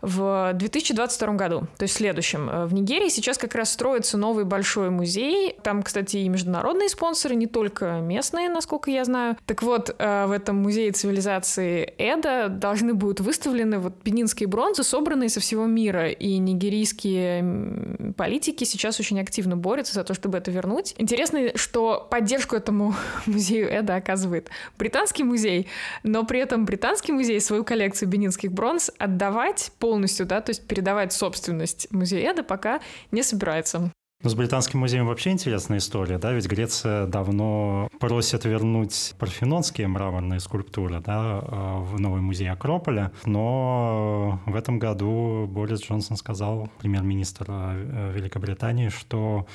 в 0.00 0.52
2022 0.54 1.32
году, 1.34 1.60
то 1.76 1.82
есть 1.82 1.94
в 1.94 1.96
следующем. 1.96 2.48
Э, 2.50 2.66
в 2.66 2.74
Нигерии 2.74 3.08
сейчас 3.08 3.38
как 3.38 3.54
раз 3.54 3.72
строится 3.72 4.18
новый 4.18 4.44
большой 4.44 4.90
музей. 4.90 5.56
Там, 5.62 5.82
кстати, 5.82 6.18
и 6.18 6.28
международные 6.28 6.88
спонсоры, 6.88 7.34
не 7.34 7.46
только 7.46 8.00
местные, 8.00 8.48
насколько 8.48 8.90
я 8.90 9.04
знаю. 9.04 9.36
Так 9.46 9.62
вот, 9.62 9.94
э, 9.98 10.26
в 10.26 10.32
этом 10.32 10.56
музее 10.56 10.92
цивилизации 10.92 11.94
Эда 11.98 12.48
должны 12.48 12.94
будут 12.94 13.20
выставлены 13.20 13.78
вот 13.78 13.94
бенинские 14.04 14.48
бронзы, 14.48 14.82
собранные 14.82 15.28
со 15.28 15.40
всего 15.40 15.66
мира. 15.66 16.10
И 16.10 16.38
нигерийские 16.38 18.12
политики 18.16 18.64
сейчас 18.64 19.00
очень 19.00 19.20
активно 19.20 19.56
борются 19.56 19.94
за 19.94 20.04
то, 20.04 20.14
чтобы 20.14 20.38
это 20.38 20.50
вернуть. 20.50 20.94
Интересно, 20.98 21.56
что 21.56 22.06
поддержку 22.10 22.56
этому 22.56 22.94
музею 23.26 23.68
Эда 23.70 23.96
оказывает 23.96 24.50
британский 24.78 25.24
музей, 25.24 25.68
но 26.02 26.24
при 26.24 26.40
этом 26.40 26.64
британский 26.64 27.12
музей 27.12 27.40
свою 27.40 27.64
коллекцию 27.64 28.08
бенинских 28.08 28.52
бронз 28.52 28.90
отдавать 28.98 29.53
передавать 29.54 29.72
полностью, 29.78 30.26
да, 30.26 30.40
то 30.40 30.50
есть 30.50 30.66
передавать 30.66 31.12
собственность 31.12 31.88
музея 31.90 32.32
Эда 32.32 32.42
пока 32.42 32.80
не 33.10 33.22
собирается. 33.22 33.90
Ну, 34.22 34.30
с 34.30 34.34
Британским 34.34 34.80
музеем 34.80 35.06
вообще 35.06 35.32
интересная 35.32 35.78
история, 35.78 36.18
да, 36.18 36.32
ведь 36.32 36.46
Греция 36.46 37.06
давно 37.06 37.88
просит 38.00 38.46
вернуть 38.46 39.14
парфенонские 39.18 39.86
мраморные 39.86 40.40
скульптуры, 40.40 41.00
да, 41.00 41.40
э, 41.42 41.80
в 41.82 42.00
новый 42.00 42.22
музей 42.22 42.48
Акрополя, 42.50 43.12
но 43.26 44.40
в 44.46 44.56
этом 44.56 44.78
году 44.78 45.46
Борис 45.46 45.82
Джонсон 45.82 46.16
сказал, 46.16 46.70
премьер-министр 46.78 47.46
э, 47.48 48.12
Великобритании, 48.14 48.88
что 48.88 49.46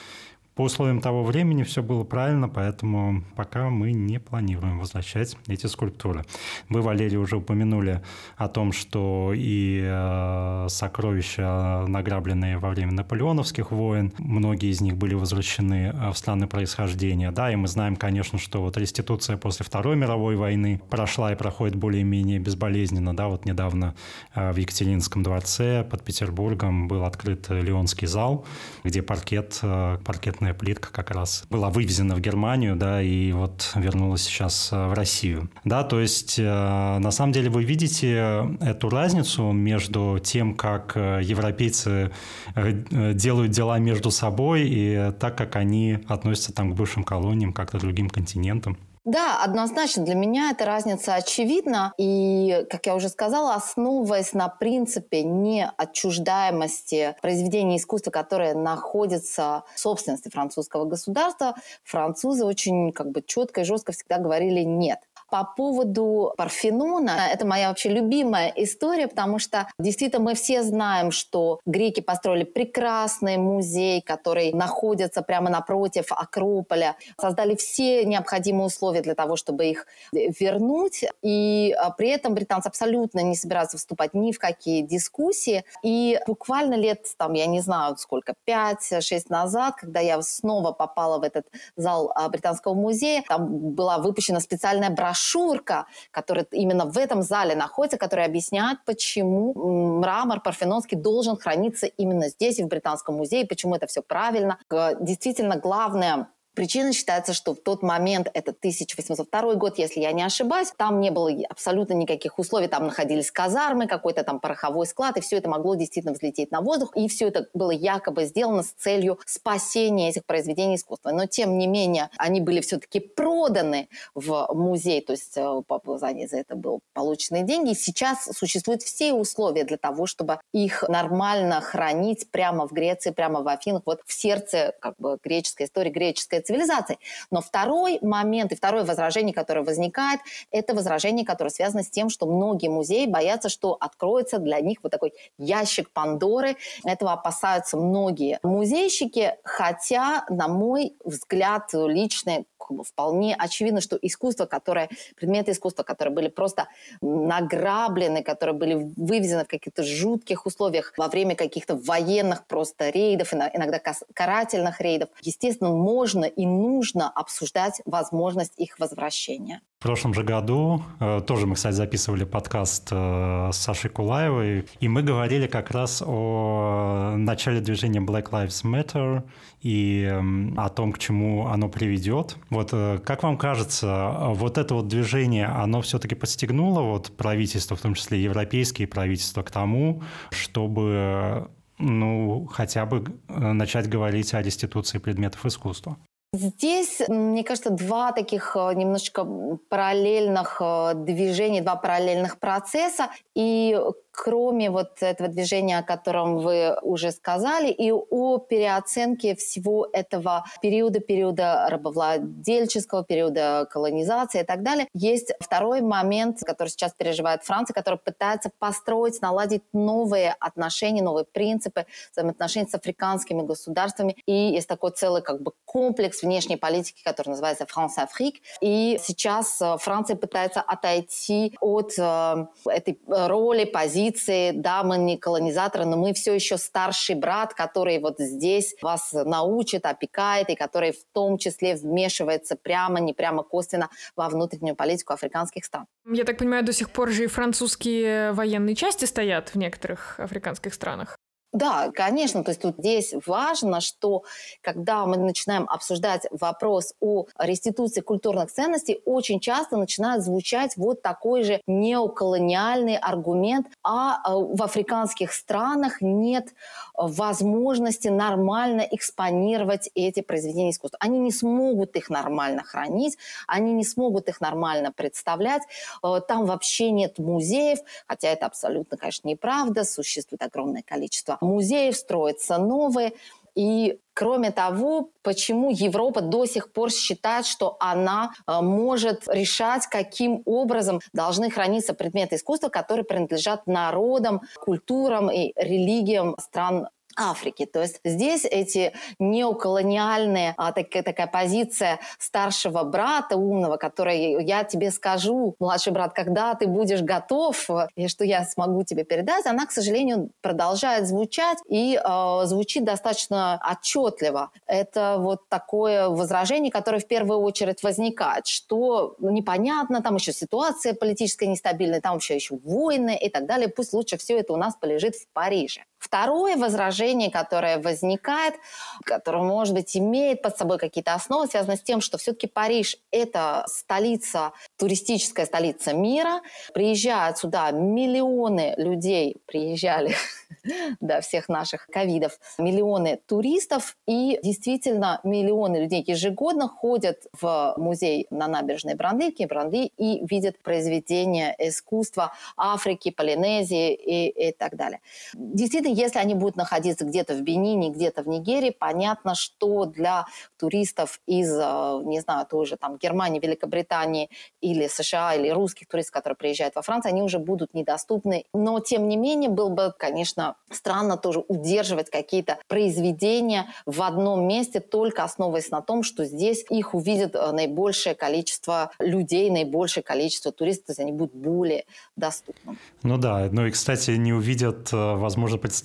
по 0.59 0.63
условиям 0.63 0.99
того 0.99 1.23
времени 1.23 1.63
все 1.63 1.81
было 1.81 2.03
правильно, 2.03 2.49
поэтому 2.49 3.23
пока 3.37 3.69
мы 3.69 3.93
не 3.93 4.19
планируем 4.19 4.77
возвращать 4.77 5.37
эти 5.47 5.67
скульптуры. 5.67 6.25
Вы, 6.67 6.81
Валерий, 6.81 7.15
уже 7.15 7.37
упомянули 7.37 8.01
о 8.35 8.49
том, 8.49 8.73
что 8.73 9.31
и 9.33 9.81
э, 9.81 10.65
сокровища, 10.67 11.85
награбленные 11.87 12.57
во 12.57 12.71
время 12.71 12.91
наполеоновских 12.91 13.71
войн, 13.71 14.11
многие 14.17 14.69
из 14.69 14.81
них 14.81 14.97
были 14.97 15.13
возвращены 15.13 15.93
э, 15.93 16.11
в 16.11 16.17
страны 16.17 16.45
происхождения. 16.45 17.31
Да, 17.31 17.53
и 17.53 17.55
мы 17.55 17.69
знаем, 17.69 17.95
конечно, 17.95 18.37
что 18.37 18.61
вот 18.61 18.75
реституция 18.75 19.37
после 19.37 19.65
Второй 19.65 19.95
мировой 19.95 20.35
войны 20.35 20.81
прошла 20.89 21.31
и 21.31 21.37
проходит 21.37 21.77
более-менее 21.77 22.39
безболезненно. 22.39 23.15
Да, 23.15 23.29
вот 23.29 23.45
недавно 23.45 23.95
э, 24.35 24.51
в 24.51 24.57
Екатеринском 24.57 25.23
дворце 25.23 25.85
под 25.89 26.03
Петербургом 26.03 26.89
был 26.89 27.05
открыт 27.05 27.47
Леонский 27.47 28.07
зал, 28.07 28.45
где 28.83 29.01
паркет, 29.01 29.57
паркетная 29.61 30.48
бетонная 30.49 30.53
плитка 30.53 30.91
как 30.91 31.11
раз 31.11 31.45
была 31.49 31.69
вывезена 31.69 32.15
в 32.15 32.19
Германию, 32.19 32.75
да, 32.75 33.01
и 33.01 33.31
вот 33.31 33.71
вернулась 33.75 34.23
сейчас 34.23 34.69
э, 34.71 34.87
в 34.87 34.93
Россию. 34.93 35.49
Да, 35.65 35.83
то 35.83 35.99
есть 35.99 36.39
э, 36.39 36.43
на 36.43 37.11
самом 37.11 37.31
деле 37.33 37.49
вы 37.49 37.63
видите 37.63 38.57
эту 38.61 38.89
разницу 38.89 39.51
между 39.51 40.19
тем, 40.23 40.55
как 40.55 40.93
э, 40.95 41.21
европейцы 41.23 42.11
делают 42.55 43.51
дела 43.51 43.79
между 43.79 44.11
собой 44.11 44.67
и 44.67 45.11
так, 45.19 45.37
как 45.37 45.55
они 45.55 45.99
относятся 46.07 46.53
там 46.53 46.71
к 46.71 46.75
бывшим 46.75 47.03
колониям, 47.03 47.53
как-то 47.53 47.79
другим 47.79 48.09
континентам. 48.09 48.77
Да, 49.05 49.41
однозначно 49.43 50.03
для 50.03 50.15
меня 50.15 50.51
эта 50.51 50.65
разница 50.65 51.15
очевидна. 51.15 51.93
И, 51.97 52.65
как 52.69 52.85
я 52.85 52.95
уже 52.95 53.09
сказала, 53.09 53.55
основываясь 53.55 54.33
на 54.33 54.49
принципе 54.49 55.23
неотчуждаемости 55.23 57.15
произведений 57.21 57.77
искусства, 57.77 58.11
которые 58.11 58.53
находятся 58.53 59.63
в 59.73 59.79
собственности 59.79 60.29
французского 60.29 60.85
государства, 60.85 61.55
французы 61.83 62.43
очень 62.45 62.91
как 62.91 63.11
бы 63.11 63.23
четко 63.25 63.61
и 63.61 63.63
жестко 63.63 63.93
всегда 63.93 64.17
говорили 64.17 64.61
«нет». 64.61 64.99
По 65.31 65.43
поводу 65.43 66.33
Парфенона, 66.37 67.27
это 67.31 67.45
моя 67.45 67.69
вообще 67.69 67.89
любимая 67.89 68.51
история, 68.55 69.07
потому 69.07 69.37
что 69.37 69.67
действительно 69.77 70.23
мы 70.23 70.33
все 70.33 70.63
знаем, 70.63 71.11
что 71.11 71.59
греки 71.67 71.99
построили 71.99 72.45
прекрасный 72.45 73.37
музей, 73.37 74.01
который 74.01 74.51
находится 74.53 75.21
прямо 75.21 75.51
напротив 75.51 76.07
Акрополя, 76.09 76.95
создали 77.19 77.55
все 77.55 78.05
необходимые 78.05 78.65
условия 78.65 79.01
для 79.01 79.13
того, 79.13 79.35
чтобы 79.35 79.65
их 79.65 79.85
вернуть, 80.11 81.05
и 81.21 81.75
а, 81.77 81.91
при 81.91 82.09
этом 82.09 82.33
британцы 82.33 82.67
абсолютно 82.67 83.19
не 83.19 83.35
собираются 83.35 83.77
вступать 83.77 84.15
ни 84.15 84.31
в 84.31 84.39
какие 84.39 84.81
дискуссии. 84.81 85.63
И 85.83 86.19
буквально 86.25 86.73
лет, 86.73 87.05
там, 87.17 87.33
я 87.33 87.45
не 87.45 87.61
знаю 87.61 87.97
сколько, 87.97 88.33
5-6 88.47 89.25
назад, 89.29 89.75
когда 89.75 89.99
я 89.99 90.19
снова 90.23 90.71
попала 90.71 91.19
в 91.19 91.23
этот 91.23 91.45
зал 91.75 92.11
а, 92.15 92.27
Британского 92.29 92.73
музея, 92.73 93.23
там 93.27 93.47
была 93.75 93.99
выпущена 93.99 94.39
специальная 94.39 94.89
брошюра 94.89 95.18
брошюрка, 95.19 95.85
которая 96.11 96.45
именно 96.51 96.85
в 96.85 96.97
этом 96.97 97.21
зале 97.21 97.55
находится, 97.55 97.97
которая 97.97 98.27
объясняет, 98.27 98.79
почему 98.85 99.53
мрамор 99.99 100.41
парфенонский 100.41 100.97
должен 100.97 101.37
храниться 101.37 101.87
именно 101.87 102.29
здесь, 102.29 102.59
в 102.59 102.67
Британском 102.67 103.15
музее, 103.15 103.45
почему 103.45 103.75
это 103.75 103.87
все 103.87 104.01
правильно. 104.01 104.57
Действительно, 104.99 105.57
главное 105.57 106.27
Причина 106.59 106.91
считается, 106.91 107.31
что 107.31 107.55
в 107.55 107.61
тот 107.61 107.83
момент, 107.83 108.29
это 108.33 108.51
1802 108.51 109.55
год, 109.55 109.77
если 109.77 110.01
я 110.01 110.11
не 110.11 110.23
ошибаюсь, 110.23 110.73
там 110.75 110.99
не 110.99 111.09
было 111.09 111.31
абсолютно 111.47 111.93
никаких 111.93 112.37
условий, 112.37 112.67
там 112.67 112.87
находились 112.87 113.31
казармы, 113.31 113.87
какой-то 113.87 114.25
там 114.25 114.41
пороховой 114.41 114.85
склад, 114.85 115.15
и 115.15 115.21
все 115.21 115.37
это 115.37 115.49
могло 115.49 115.75
действительно 115.75 116.13
взлететь 116.13 116.51
на 116.51 116.59
воздух, 116.59 116.91
и 116.97 117.07
все 117.07 117.29
это 117.29 117.47
было 117.53 117.71
якобы 117.71 118.25
сделано 118.25 118.63
с 118.63 118.71
целью 118.71 119.19
спасения 119.25 120.09
этих 120.09 120.25
произведений 120.25 120.75
искусства. 120.75 121.11
Но, 121.11 121.27
тем 121.27 121.57
не 121.57 121.65
менее, 121.65 122.09
они 122.17 122.41
были 122.41 122.59
все-таки 122.59 122.99
проданы 122.99 123.87
в 124.13 124.49
музей, 124.53 124.99
то 124.99 125.13
есть 125.13 125.37
э, 125.37 125.61
за, 125.85 125.97
за 125.97 126.37
это 126.37 126.55
были 126.57 126.81
полученные 126.93 127.43
деньги. 127.43 127.71
И 127.71 127.75
сейчас 127.75 128.25
существуют 128.37 128.81
все 128.81 129.13
условия 129.13 129.63
для 129.63 129.77
того, 129.77 130.07
чтобы 130.07 130.41
их 130.51 130.83
нормально 130.89 131.61
хранить 131.61 132.29
прямо 132.31 132.67
в 132.67 132.73
Греции, 132.73 133.11
прямо 133.11 133.43
в 133.43 133.47
Афинах, 133.47 133.83
вот 133.85 134.01
в 134.05 134.11
сердце 134.11 134.73
как 134.81 134.95
бы 134.97 135.17
греческой 135.23 135.67
истории, 135.67 135.89
греческой 135.89 136.39
цивилизации. 136.49 136.97
Но 137.29 137.41
второй 137.41 137.99
момент 138.01 138.51
и 138.51 138.55
второе 138.55 138.83
возражение, 138.83 139.33
которое 139.33 139.61
возникает, 139.61 140.19
это 140.51 140.73
возражение, 140.73 141.25
которое 141.25 141.51
связано 141.51 141.83
с 141.83 141.89
тем, 141.89 142.09
что 142.09 142.25
многие 142.25 142.69
музеи 142.69 143.05
боятся, 143.05 143.49
что 143.49 143.77
откроется 143.79 144.39
для 144.39 144.59
них 144.59 144.79
вот 144.81 144.91
такой 144.91 145.13
ящик 145.37 145.91
Пандоры. 145.91 146.57
Этого 146.83 147.13
опасаются 147.13 147.77
многие 147.77 148.39
музейщики, 148.41 149.35
хотя, 149.43 150.25
на 150.29 150.47
мой 150.47 150.93
взгляд, 151.05 151.69
личный, 151.73 152.45
вполне 152.83 153.35
очевидно, 153.35 153.81
что 153.81 153.97
искусство, 154.01 154.45
которое, 154.45 154.89
предметы 155.15 155.51
искусства, 155.51 155.83
которые 155.83 156.13
были 156.13 156.27
просто 156.27 156.67
награблены, 157.01 158.23
которые 158.23 158.55
были 158.55 158.91
вывезены 158.95 159.45
в 159.45 159.47
каких-то 159.47 159.83
жутких 159.83 160.45
условиях 160.45 160.93
во 160.97 161.07
время 161.07 161.35
каких-то 161.35 161.75
военных 161.75 162.45
просто 162.45 162.89
рейдов, 162.89 163.33
иногда 163.33 163.79
карательных 164.13 164.81
рейдов, 164.81 165.09
естественно, 165.21 165.69
можно 165.69 166.25
и 166.25 166.45
нужно 166.45 167.09
обсуждать 167.09 167.81
возможность 167.85 168.53
их 168.57 168.79
возвращения. 168.79 169.61
В 169.79 169.81
прошлом 169.81 170.13
же 170.13 170.23
году 170.23 170.83
э, 170.99 171.21
тоже 171.25 171.47
мы, 171.47 171.55
кстати, 171.55 171.73
записывали 171.73 172.25
подкаст 172.25 172.89
э, 172.91 173.49
с 173.53 173.55
Сашей 173.55 173.89
Кулаевой, 173.89 174.65
и 174.81 174.89
мы 174.89 175.03
говорили 175.03 175.47
как 175.47 175.71
раз 175.71 176.03
о 176.05 177.15
начале 177.15 177.61
движения 177.61 178.01
Black 178.01 178.29
Lives 178.31 178.65
Matter 178.65 179.23
и 179.61 180.03
э, 180.03 180.21
о 180.57 180.67
том, 180.67 180.91
к 180.91 180.99
чему 180.99 181.47
оно 181.47 181.69
приведет. 181.69 182.35
Вот 182.49 182.71
э, 182.73 182.99
как 183.05 183.23
вам 183.23 183.37
кажется, 183.37 184.17
вот 184.31 184.57
это 184.57 184.75
вот 184.75 184.89
движение, 184.89 185.45
оно 185.45 185.79
все-таки 185.79 186.13
подстегнуло 186.13 186.81
вот 186.81 187.15
правительство, 187.15 187.77
в 187.77 187.81
том 187.81 187.93
числе 187.93 188.21
европейские 188.21 188.85
правительства, 188.85 189.43
к 189.43 189.49
тому, 189.49 190.03
чтобы 190.31 191.47
ну, 191.77 192.49
хотя 192.51 192.85
бы 192.85 193.05
э, 193.29 193.53
начать 193.53 193.87
говорить 193.87 194.33
о 194.33 194.41
реституции 194.41 194.97
предметов 194.97 195.45
искусства? 195.45 195.97
Здесь, 196.31 197.01
мне 197.07 197.43
кажется, 197.43 197.71
два 197.71 198.11
таких 198.11 198.55
э, 198.55 198.73
немножечко 198.75 199.25
параллельных 199.67 200.61
э, 200.61 200.93
движения, 200.93 201.63
два 201.63 201.75
параллельных 201.75 202.37
процесса. 202.37 203.09
И 203.35 203.75
кроме 204.11 204.69
вот 204.69 205.01
этого 205.01 205.29
движения, 205.29 205.79
о 205.79 205.83
котором 205.83 206.37
вы 206.39 206.75
уже 206.81 207.11
сказали, 207.11 207.69
и 207.69 207.91
о 207.91 208.37
переоценке 208.37 209.35
всего 209.35 209.87
этого 209.91 210.45
периода, 210.61 210.99
периода 210.99 211.67
рабовладельческого, 211.69 213.03
периода 213.03 213.67
колонизации 213.71 214.41
и 214.41 214.43
так 214.43 214.63
далее, 214.63 214.87
есть 214.93 215.31
второй 215.39 215.81
момент, 215.81 216.39
который 216.45 216.69
сейчас 216.69 216.93
переживает 216.93 217.43
Франция, 217.43 217.73
которая 217.73 217.97
пытается 217.97 218.51
построить, 218.59 219.21
наладить 219.21 219.63
новые 219.73 220.35
отношения, 220.39 221.01
новые 221.01 221.25
принципы 221.25 221.85
взаимоотношений 222.11 222.67
с 222.69 222.75
африканскими 222.75 223.41
государствами. 223.41 224.15
И 224.25 224.33
есть 224.33 224.67
такой 224.67 224.91
целый 224.91 225.21
как 225.21 225.41
бы 225.41 225.51
комплекс 225.65 226.23
внешней 226.23 226.57
политики, 226.57 227.01
который 227.03 227.29
называется 227.29 227.65
«France-Африк». 227.65 228.35
И 228.61 228.99
сейчас 229.01 229.61
э, 229.61 229.77
Франция 229.79 230.15
пытается 230.15 230.61
отойти 230.61 231.55
от 231.61 231.93
э, 231.97 232.45
этой 232.65 232.99
роли, 233.07 233.65
позиции 233.65 234.08
позиции, 234.09 234.51
да, 234.51 234.83
не 234.97 235.17
колонизаторы, 235.17 235.85
но 235.85 235.97
мы 235.97 236.13
все 236.13 236.33
еще 236.33 236.57
старший 236.57 237.15
брат, 237.15 237.53
который 237.53 237.99
вот 237.99 238.15
здесь 238.19 238.75
вас 238.81 239.13
научит, 239.13 239.85
опекает, 239.85 240.49
и 240.49 240.55
который 240.55 240.91
в 240.91 241.03
том 241.13 241.37
числе 241.37 241.75
вмешивается 241.75 242.55
прямо, 242.55 242.99
не 242.99 243.13
прямо 243.13 243.43
косвенно 243.43 243.89
во 244.15 244.29
внутреннюю 244.29 244.75
политику 244.75 245.13
африканских 245.13 245.65
стран. 245.65 245.85
Я 246.05 246.23
так 246.23 246.37
понимаю, 246.37 246.63
до 246.63 246.73
сих 246.73 246.89
пор 246.89 247.09
же 247.09 247.25
и 247.25 247.27
французские 247.27 248.31
военные 248.33 248.75
части 248.75 249.05
стоят 249.05 249.49
в 249.49 249.55
некоторых 249.55 250.19
африканских 250.19 250.73
странах. 250.73 251.17
Да, 251.51 251.89
конечно. 251.91 252.43
То 252.43 252.51
есть 252.51 252.61
тут 252.61 252.75
здесь 252.77 253.15
важно, 253.25 253.81
что 253.81 254.23
когда 254.61 255.07
мы 255.07 255.17
начинаем 255.17 255.67
обсуждать 255.67 256.27
вопрос 256.29 256.93
о 256.99 257.25
реституции 257.39 258.01
культурных 258.01 258.51
ценностей, 258.51 259.01
очень 259.05 259.39
часто 259.39 259.75
начинает 259.75 260.23
звучать 260.23 260.77
вот 260.77 261.01
такой 261.01 261.43
же 261.43 261.59
неоколониальный 261.65 262.97
аргумент, 262.97 263.65
а 263.83 264.17
э, 264.17 264.31
в 264.31 264.61
африканских 264.61 265.33
странах 265.33 266.01
нет 266.01 266.53
возможности 266.93 268.09
нормально 268.09 268.81
экспонировать 268.81 269.89
эти 269.95 270.21
произведения 270.21 270.69
искусства. 270.69 270.99
Они 271.01 271.17
не 271.17 271.31
смогут 271.31 271.95
их 271.95 272.11
нормально 272.11 272.63
хранить, 272.63 273.17
они 273.47 273.73
не 273.73 273.83
смогут 273.85 274.27
их 274.27 274.39
нормально 274.39 274.91
представлять. 274.91 275.63
Э, 276.03 276.21
там 276.27 276.45
вообще 276.45 276.91
нет 276.91 277.17
музеев, 277.17 277.79
хотя 278.05 278.29
это 278.29 278.45
абсолютно, 278.45 278.97
конечно, 278.97 279.27
неправда. 279.27 279.83
Существует 279.83 280.43
огромное 280.43 280.83
количество 280.83 281.38
музеев, 281.41 281.95
строятся 281.95 282.57
новые. 282.57 283.13
И 283.55 283.99
кроме 284.13 284.51
того, 284.51 285.09
почему 285.21 285.69
Европа 285.69 286.21
до 286.21 286.45
сих 286.45 286.71
пор 286.71 286.91
считает, 286.91 287.45
что 287.45 287.77
она 287.79 288.31
э, 288.47 288.61
может 288.61 289.27
решать, 289.27 289.87
каким 289.87 290.41
образом 290.45 291.01
должны 291.13 291.49
храниться 291.49 291.93
предметы 291.93 292.35
искусства, 292.35 292.69
которые 292.69 293.05
принадлежат 293.05 293.67
народам, 293.67 294.41
культурам 294.59 295.29
и 295.31 295.51
религиям 295.55 296.35
стран 296.39 296.87
Африки. 297.15 297.65
То 297.65 297.81
есть 297.81 297.99
здесь 298.03 298.45
эти 298.45 298.93
неоколониальные, 299.19 300.53
а, 300.57 300.71
такая, 300.71 301.03
такая 301.03 301.27
позиция 301.27 301.99
старшего 302.17 302.83
брата 302.83 303.35
умного, 303.35 303.77
который 303.77 304.43
я 304.43 304.63
тебе 304.63 304.91
скажу, 304.91 305.55
младший 305.59 305.93
брат, 305.93 306.13
когда 306.13 306.53
ты 306.55 306.67
будешь 306.67 307.01
готов, 307.01 307.69
и 307.95 308.07
что 308.07 308.23
я 308.23 308.45
смогу 308.45 308.83
тебе 308.83 309.03
передать, 309.03 309.45
она, 309.45 309.65
к 309.65 309.71
сожалению, 309.71 310.29
продолжает 310.41 311.07
звучать 311.07 311.57
и 311.67 311.99
э, 312.01 312.45
звучит 312.45 312.83
достаточно 312.83 313.59
отчетливо. 313.69 314.51
Это 314.65 315.17
вот 315.19 315.47
такое 315.49 316.09
возражение, 316.09 316.71
которое 316.71 316.99
в 316.99 317.07
первую 317.07 317.39
очередь 317.39 317.83
возникает, 317.83 318.47
что 318.47 319.15
непонятно, 319.19 320.01
там 320.01 320.15
еще 320.15 320.33
ситуация 320.33 320.93
политическая 320.93 321.47
нестабильная, 321.47 322.01
там 322.01 322.17
еще 322.17 322.35
еще 322.35 322.57
войны 322.63 323.17
и 323.19 323.29
так 323.29 323.45
далее. 323.45 323.67
Пусть 323.67 323.93
лучше 323.93 324.17
все 324.17 324.39
это 324.39 324.53
у 324.53 324.57
нас 324.57 324.75
полежит 324.75 325.15
в 325.15 325.27
Париже. 325.33 325.83
Второе 325.99 326.55
возражение, 326.55 327.29
которое 327.29 327.77
возникает, 327.77 328.55
которое, 329.03 329.43
может 329.43 329.73
быть, 329.73 329.95
имеет 329.97 330.41
под 330.41 330.57
собой 330.57 330.77
какие-то 330.77 331.13
основы, 331.13 331.47
связано 331.47 331.75
с 331.75 331.81
тем, 331.81 331.99
что 332.01 332.17
все-таки 332.17 332.47
Париж– 332.47 332.97
это 333.11 333.65
столица, 333.67 334.53
туристическая 334.77 335.45
столица 335.45 335.93
мира. 335.93 336.41
Приезжают 336.73 337.37
сюда 337.37 337.71
миллионы 337.71 338.73
людей, 338.77 339.37
приезжали 339.45 340.15
до 341.01 341.19
всех 341.21 341.49
наших 341.49 341.87
ковидов, 341.87 342.39
миллионы 342.57 343.19
туристов, 343.27 343.97
и 344.07 344.39
действительно 344.41 345.19
миллионы 345.23 345.77
людей 345.77 346.03
ежегодно 346.05 346.69
ходят 346.69 347.27
в 347.39 347.73
музей 347.77 348.27
на 348.29 348.47
набережной 348.47 348.95
Бранды, 348.95 349.33
Бранды 349.47 349.91
и 349.97 350.25
видят 350.25 350.61
произведения 350.61 351.55
искусства 351.59 352.33
Африки, 352.55 353.11
Полинезии 353.11 353.93
и, 353.93 354.49
и 354.49 354.51
так 354.51 354.75
далее. 354.75 355.01
Действительно, 355.33 355.88
если 355.91 356.19
они 356.19 356.35
будут 356.35 356.55
находиться 356.55 357.05
где-то 357.05 357.33
в 357.33 357.41
Бенине, 357.41 357.89
где-то 357.89 358.23
в 358.23 358.27
Нигерии, 358.27 358.69
понятно, 358.69 359.35
что 359.35 359.85
для 359.85 360.25
туристов 360.57 361.19
из, 361.25 361.51
э, 361.51 362.01
не 362.05 362.19
знаю, 362.19 362.45
той 362.45 362.65
же 362.65 362.77
там 362.77 362.97
Германии, 362.97 363.39
Великобритании 363.39 364.29
или 364.61 364.87
США, 364.87 365.35
или 365.35 365.49
русских 365.49 365.87
туристов, 365.87 366.13
которые 366.13 366.37
приезжают 366.37 366.75
во 366.75 366.81
Францию, 366.81 367.11
они 367.11 367.21
уже 367.21 367.39
будут 367.39 367.73
недоступны. 367.73 368.45
Но, 368.53 368.79
тем 368.79 369.07
не 369.07 369.17
менее, 369.17 369.49
было 369.49 369.69
бы, 369.69 369.93
конечно, 369.97 370.55
странно 370.71 371.17
тоже 371.17 371.43
удерживать 371.47 372.09
какие-то 372.09 372.57
произведения 372.67 373.67
в 373.85 374.01
одном 374.01 374.47
месте, 374.47 374.79
только 374.79 375.23
основываясь 375.23 375.71
на 375.71 375.81
том, 375.81 376.03
что 376.03 376.25
здесь 376.25 376.65
их 376.69 376.93
увидит 376.93 377.35
э, 377.35 377.51
наибольшее 377.51 378.15
количество 378.15 378.91
людей, 378.99 379.49
наибольшее 379.49 380.03
количество 380.03 380.51
туристов, 380.51 380.87
то 380.87 380.91
есть 380.91 380.99
они 380.99 381.11
будут 381.11 381.35
более 381.35 381.85
доступны. 382.15 382.77
Ну 383.03 383.17
да, 383.17 383.47
ну 383.51 383.65
и, 383.65 383.71
кстати, 383.71 384.11
не 384.11 384.33
увидят, 384.33 384.91
э, 384.93 385.15
возможно, 385.15 385.57
представители 385.57 385.78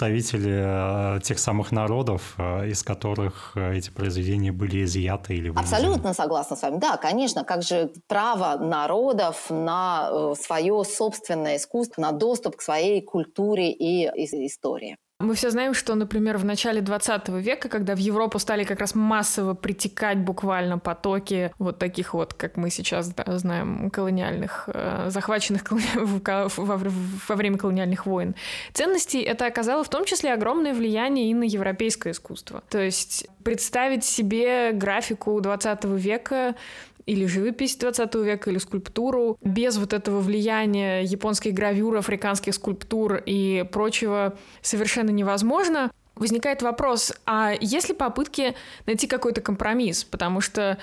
тех 1.23 1.39
самых 1.39 1.73
народов, 1.73 2.37
из 2.39 2.83
которых 2.83 3.57
эти 3.57 3.91
произведения 3.91 4.53
были 4.53 4.85
изъяты 4.85 5.35
или 5.35 5.49
вывезены. 5.49 5.75
Абсолютно 5.75 6.15
согласна 6.15 6.57
с 6.57 6.63
вами. 6.63 6.79
Да, 6.79 6.97
конечно, 6.97 7.45
как 7.45 7.63
же 7.63 7.93
право 8.09 8.59
народов 8.63 9.51
на 9.51 10.09
э, 10.11 10.35
свое 10.41 10.85
собственное 10.85 11.57
искусство, 11.57 12.03
на 12.03 12.13
доступ 12.13 12.57
к 12.57 12.63
своей 12.63 13.03
культуре 13.03 13.71
и 13.71 14.07
истории. 14.47 14.97
Мы 15.21 15.37
все 15.37 15.51
знаем, 15.51 15.75
что, 15.75 15.95
например, 15.95 16.39
в 16.39 16.45
начале 16.45 16.81
20 16.81 17.29
века, 17.29 17.69
когда 17.69 17.95
в 17.95 17.99
Европу 17.99 18.41
стали 18.41 18.65
как 18.65 18.81
раз 18.81 18.97
массово 18.97 19.55
притекать 19.55 20.19
буквально 20.19 20.81
потоки 20.81 21.53
вот 21.61 21.79
таких 21.79 22.15
вот, 22.15 22.35
как 22.35 22.57
мы 22.57 22.69
сейчас 22.69 23.15
да, 23.15 23.39
знаем, 23.39 23.91
колониальных, 23.91 24.69
э, 24.75 25.07
захваченных 25.11 25.63
во, 25.95 26.49
во 26.49 27.35
время 27.37 27.59
колониальных 27.59 28.07
войн, 28.07 28.35
ценностей, 28.73 29.23
это 29.23 29.47
оказало 29.47 29.85
в 29.85 29.89
том 29.89 30.05
числе 30.05 30.33
огромное 30.33 30.75
влияние 30.75 31.31
и 31.31 31.35
на 31.35 31.45
европейское 31.45 32.13
искусство. 32.13 32.65
То 32.69 32.81
есть 32.81 33.29
представить 33.45 34.03
себе 34.03 34.73
графику 34.73 35.41
20 35.41 35.85
века 35.85 36.57
или 37.07 37.27
живопись 37.27 37.77
20 37.77 38.15
века, 38.17 38.51
или 38.51 38.59
скульптуру, 38.59 39.39
без 39.43 39.77
вот 39.77 39.93
этого 39.93 40.21
влияния 40.21 41.03
японских 41.03 41.55
гравюр, 41.55 41.97
африканских 41.97 42.55
скульптур 42.55 43.23
и 43.25 43.65
прочего 43.71 44.37
совершенно 44.63 45.11
невозможно. 45.11 45.91
Возникает 46.17 46.63
вопрос, 46.63 47.13
а 47.27 47.53
есть 47.61 47.89
ли 47.89 47.95
попытки 47.95 48.55
найти 48.87 49.07
какой-то 49.07 49.41
компромисс? 49.41 50.05
Потому 50.05 50.41
что 50.41 50.79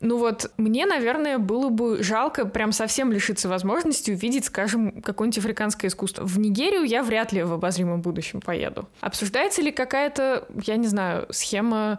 ну 0.00 0.16
вот, 0.16 0.52
мне, 0.56 0.86
наверное, 0.86 1.38
было 1.38 1.70
бы 1.70 2.02
жалко 2.02 2.46
прям 2.46 2.70
совсем 2.70 3.10
лишиться 3.10 3.48
возможности 3.48 4.12
увидеть, 4.12 4.44
скажем, 4.44 5.02
какое-нибудь 5.02 5.38
африканское 5.38 5.88
искусство. 5.88 6.24
В 6.24 6.38
Нигерию 6.38 6.84
я 6.84 7.02
вряд 7.02 7.32
ли 7.32 7.42
в 7.42 7.52
обозримом 7.52 8.00
будущем 8.00 8.40
поеду. 8.40 8.88
Обсуждается 9.00 9.60
ли 9.60 9.72
какая-то, 9.72 10.46
я 10.64 10.76
не 10.76 10.86
знаю, 10.86 11.26
схема 11.30 11.98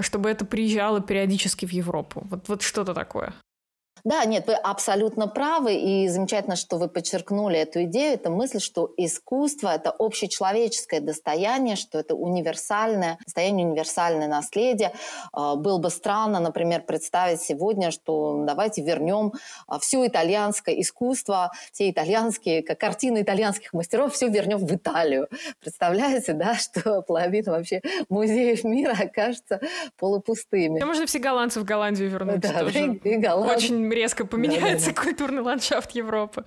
чтобы 0.00 0.30
это 0.30 0.44
приезжало 0.44 1.00
периодически 1.00 1.66
в 1.66 1.72
Европу. 1.72 2.26
Вот, 2.30 2.48
вот 2.48 2.62
что-то 2.62 2.94
такое. 2.94 3.32
Да, 4.04 4.24
нет, 4.24 4.46
вы 4.46 4.54
абсолютно 4.54 5.26
правы, 5.28 5.74
и 5.74 6.08
замечательно, 6.08 6.56
что 6.56 6.78
вы 6.78 6.88
подчеркнули 6.88 7.58
эту 7.58 7.84
идею, 7.84 8.14
это 8.14 8.30
мысль, 8.30 8.60
что 8.60 8.92
искусство– 8.96 9.68
это 9.74 9.90
общечеловеческое 9.90 11.00
достояние, 11.00 11.76
что 11.76 11.98
это 11.98 12.14
универсальное 12.14 13.18
достояние, 13.24 13.66
универсальное 13.66 14.28
наследие. 14.28 14.92
А, 15.32 15.56
было 15.56 15.78
бы 15.78 15.90
странно, 15.90 16.40
например, 16.40 16.82
представить 16.82 17.40
сегодня, 17.40 17.90
что 17.90 18.44
давайте 18.46 18.82
вернем 18.82 19.32
а, 19.66 19.78
все 19.78 20.06
итальянское 20.06 20.80
искусство, 20.80 21.52
все 21.72 21.90
итальянские, 21.90 22.62
как 22.62 22.78
картины 22.78 23.22
итальянских 23.22 23.72
мастеров, 23.72 24.14
все 24.14 24.28
вернем 24.28 24.58
в 24.58 24.74
Италию. 24.74 25.28
Представляете, 25.60 26.32
да, 26.32 26.54
что 26.56 27.02
половина 27.02 27.52
вообще 27.52 27.82
музеев 28.08 28.64
мира 28.64 28.96
окажется 28.98 29.60
полупустыми. 29.96 30.80
А 30.80 30.86
можно 30.86 31.06
все 31.06 31.18
голландцы 31.18 31.60
в 31.60 31.64
Голландию 31.64 32.10
вернуть 32.10 32.40
да, 32.40 32.60
тоже. 32.60 32.78
И, 32.78 33.08
и 33.08 33.16
голланд... 33.16 33.58
Очень 33.58 33.87
резко 33.92 34.26
поменяется 34.26 34.90
да, 34.90 34.92
да, 34.92 34.96
да. 34.96 35.02
культурный 35.02 35.42
ландшафт 35.42 35.92
Европы. 35.92 36.44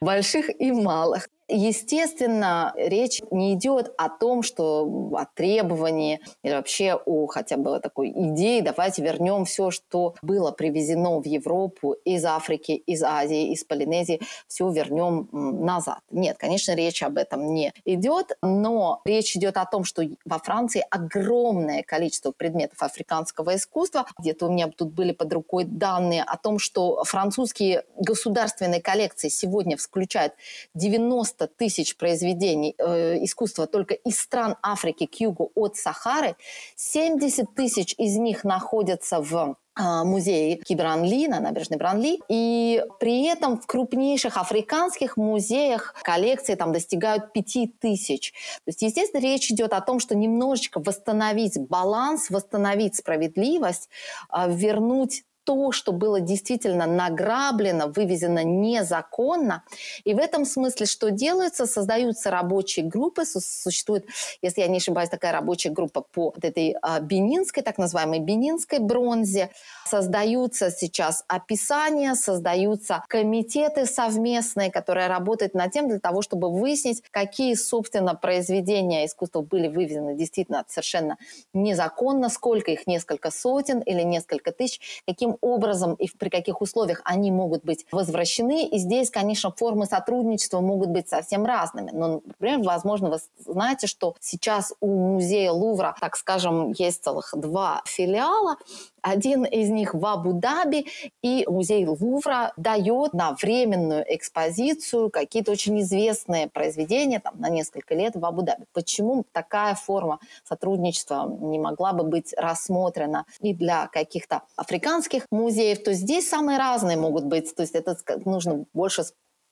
Больших 0.00 0.48
и 0.60 0.72
малых. 0.72 1.28
Естественно, 1.48 2.72
речь 2.76 3.20
не 3.30 3.52
идет 3.54 3.92
о 3.98 4.08
том, 4.08 4.42
что 4.42 5.12
о 5.14 5.26
требовании 5.26 6.20
или 6.42 6.52
вообще 6.52 6.94
о 6.94 7.26
хотя 7.26 7.58
бы 7.58 7.78
такой 7.80 8.10
идее 8.10 8.62
давайте 8.62 9.02
вернем 9.02 9.44
все, 9.44 9.70
что 9.70 10.14
было 10.22 10.52
привезено 10.52 11.20
в 11.20 11.26
Европу 11.26 11.92
из 12.04 12.24
Африки, 12.24 12.72
из 12.72 13.02
Азии, 13.02 13.52
из 13.52 13.62
Полинезии, 13.64 14.22
все 14.48 14.70
вернем 14.70 15.28
назад. 15.32 16.00
Нет, 16.10 16.38
конечно, 16.38 16.74
речь 16.74 17.02
об 17.02 17.18
этом 17.18 17.52
не 17.52 17.74
идет, 17.84 18.38
но 18.40 19.02
речь 19.04 19.36
идет 19.36 19.58
о 19.58 19.66
том, 19.66 19.84
что 19.84 20.02
во 20.24 20.38
Франции 20.38 20.84
огромное 20.88 21.82
количество 21.82 22.32
предметов 22.32 22.82
африканского 22.82 23.56
искусства. 23.56 24.06
Где-то 24.18 24.46
у 24.46 24.50
меня 24.50 24.68
тут 24.68 24.92
были 24.92 25.12
под 25.12 25.30
рукой 25.32 25.64
данные 25.64 26.22
о 26.22 26.38
том, 26.38 26.58
что 26.58 27.04
французские 27.04 27.84
государственные 27.98 28.80
коллекции 28.80 29.28
сегодня 29.28 29.76
включают 29.76 30.32
90 30.74 31.33
90 31.34 31.46
тысяч 31.56 31.96
произведений 31.96 32.74
э, 32.78 33.24
искусства 33.24 33.66
только 33.66 33.94
из 33.94 34.18
стран 34.18 34.56
Африки 34.62 35.06
к 35.06 35.14
югу 35.20 35.50
от 35.54 35.76
Сахары, 35.76 36.36
70 36.76 37.54
тысяч 37.54 37.94
из 37.98 38.16
них 38.16 38.44
находятся 38.44 39.20
в 39.20 39.56
а, 39.76 40.04
музее 40.04 40.58
Кибранли 40.58 41.26
на 41.26 41.40
набережной 41.40 41.78
Бранли. 41.78 42.20
И 42.28 42.84
при 43.00 43.24
этом 43.24 43.60
в 43.60 43.66
крупнейших 43.66 44.36
африканских 44.36 45.16
музеях 45.16 45.94
коллекции 46.04 46.54
там 46.54 46.72
достигают 46.72 47.32
5000. 47.32 48.32
То 48.32 48.38
есть, 48.66 48.82
естественно, 48.82 49.20
речь 49.20 49.50
идет 49.50 49.72
о 49.72 49.80
том, 49.80 49.98
что 49.98 50.14
немножечко 50.14 50.80
восстановить 50.80 51.58
баланс, 51.58 52.30
восстановить 52.30 52.94
справедливость, 52.94 53.88
а, 54.28 54.46
вернуть 54.46 55.24
то, 55.44 55.72
что 55.72 55.92
было 55.92 56.20
действительно 56.20 56.86
награблено, 56.86 57.88
вывезено 57.88 58.42
незаконно. 58.42 59.62
И 60.04 60.14
в 60.14 60.18
этом 60.18 60.44
смысле 60.44 60.86
что 60.86 61.10
делается? 61.10 61.66
Создаются 61.66 62.30
рабочие 62.30 62.84
группы, 62.84 63.24
существует, 63.24 64.06
если 64.42 64.62
я 64.62 64.68
не 64.68 64.78
ошибаюсь, 64.78 65.10
такая 65.10 65.32
рабочая 65.32 65.70
группа 65.70 66.00
по 66.00 66.34
этой 66.40 66.76
а, 66.82 67.00
бенинской, 67.00 67.62
так 67.62 67.78
называемой 67.78 68.20
бенинской 68.20 68.78
бронзе. 68.78 69.50
Создаются 69.86 70.70
сейчас 70.70 71.24
описания, 71.28 72.14
создаются 72.14 73.04
комитеты 73.08 73.86
совместные, 73.86 74.70
которые 74.70 75.08
работают 75.08 75.54
над 75.54 75.72
тем 75.72 75.88
для 75.88 76.00
того, 76.00 76.22
чтобы 76.22 76.50
выяснить, 76.50 77.02
какие, 77.10 77.54
собственно, 77.54 78.14
произведения 78.14 79.06
искусства 79.06 79.42
были 79.42 79.68
вывезены 79.68 80.14
действительно 80.16 80.64
совершенно 80.68 81.18
незаконно, 81.52 82.28
сколько 82.28 82.70
их, 82.70 82.86
несколько 82.86 83.30
сотен 83.30 83.80
или 83.80 84.02
несколько 84.02 84.52
тысяч, 84.52 85.02
каким 85.06 85.33
образом 85.40 85.94
и 85.94 86.08
при 86.16 86.28
каких 86.28 86.60
условиях 86.60 87.00
они 87.04 87.30
могут 87.30 87.64
быть 87.64 87.86
возвращены. 87.92 88.66
И 88.66 88.78
здесь, 88.78 89.10
конечно, 89.10 89.50
формы 89.50 89.86
сотрудничества 89.86 90.60
могут 90.60 90.90
быть 90.90 91.08
совсем 91.08 91.44
разными. 91.44 91.90
Но, 91.92 92.20
например, 92.24 92.60
возможно, 92.60 93.10
вы 93.10 93.18
знаете, 93.38 93.86
что 93.86 94.14
сейчас 94.20 94.74
у 94.80 95.14
музея 95.14 95.52
Лувра, 95.52 95.94
так 96.00 96.16
скажем, 96.16 96.72
есть 96.72 97.02
целых 97.02 97.32
два 97.34 97.82
филиала. 97.86 98.56
Один 99.02 99.44
из 99.44 99.68
них 99.68 99.92
в 99.92 100.06
Абу-Даби, 100.06 100.86
и 101.20 101.44
музей 101.46 101.86
Лувра 101.86 102.54
дает 102.56 103.12
на 103.12 103.32
временную 103.34 104.02
экспозицию 104.08 105.10
какие-то 105.10 105.52
очень 105.52 105.78
известные 105.82 106.48
произведения 106.48 107.20
там, 107.20 107.34
на 107.38 107.50
несколько 107.50 107.94
лет 107.94 108.16
в 108.16 108.24
Абу-Даби. 108.24 108.64
Почему 108.72 109.26
такая 109.32 109.74
форма 109.74 110.20
сотрудничества 110.42 111.28
не 111.28 111.58
могла 111.58 111.92
бы 111.92 112.04
быть 112.04 112.32
рассмотрена 112.34 113.26
и 113.40 113.52
для 113.52 113.88
каких-то 113.88 114.42
африканских 114.56 115.23
музеев? 115.30 115.82
То 115.82 115.92
здесь 115.92 116.28
самые 116.28 116.58
разные 116.58 116.96
могут 116.96 117.24
быть. 117.24 117.54
То 117.54 117.62
есть 117.62 117.74
это 117.74 117.96
нужно 118.24 118.64
больше 118.72 119.04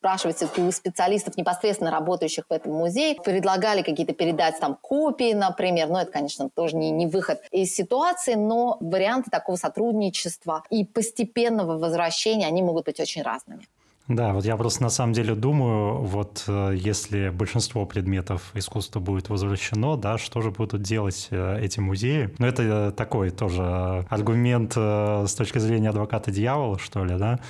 спрашивать 0.03 0.43
у 0.59 0.73
специалистов, 0.73 1.37
непосредственно 1.37 1.93
работающих 1.93 2.47
в 2.49 2.53
этом 2.53 2.73
музее, 2.73 3.15
предлагали 3.23 3.83
какие-то 3.83 4.13
передать 4.13 4.59
там 4.59 4.77
копии, 4.81 5.33
например, 5.33 5.89
но 5.89 6.03
это, 6.03 6.11
конечно, 6.11 6.51
тоже 6.51 6.75
не, 6.75 6.91
не 6.91 7.07
выход 7.07 7.41
из 7.53 7.73
ситуации, 7.73 8.35
но 8.35 8.79
варианты 8.81 9.31
такого 9.31 9.55
сотрудничества 9.55 10.65
и 10.71 10.85
постепенного 10.85 11.79
возвращения, 11.79 12.49
они 12.49 12.63
могут 12.63 12.87
быть 12.87 12.99
очень 12.99 13.23
разными. 13.23 13.69
Да, 14.15 14.35
вот 14.35 14.45
я 14.45 14.57
просто 14.57 14.83
на 14.83 14.91
самом 14.91 15.15
деле 15.15 15.35
думаю, 15.35 16.03
вот 16.03 16.45
э, 16.47 16.75
если 16.77 17.31
большинство 17.31 17.87
предметов 17.87 18.51
искусства 18.53 19.01
будет 19.01 19.31
возвращено, 19.31 19.97
да, 19.97 20.19
что 20.19 20.43
же 20.43 20.51
будут 20.51 20.83
делать 20.83 21.29
э, 21.31 21.59
эти 21.63 21.81
музеи? 21.81 22.35
Ну, 22.39 22.47
это 22.47 22.63
э, 22.63 22.93
такой 22.93 23.31
тоже 23.31 23.63
аргумент 24.11 24.75
с 24.75 25.35
точки 25.35 25.59
зрения 25.59 25.89
адвоката 25.89 26.31
дьявола, 26.31 26.79
что 26.79 27.05
ли, 27.05 27.17
да? 27.17 27.41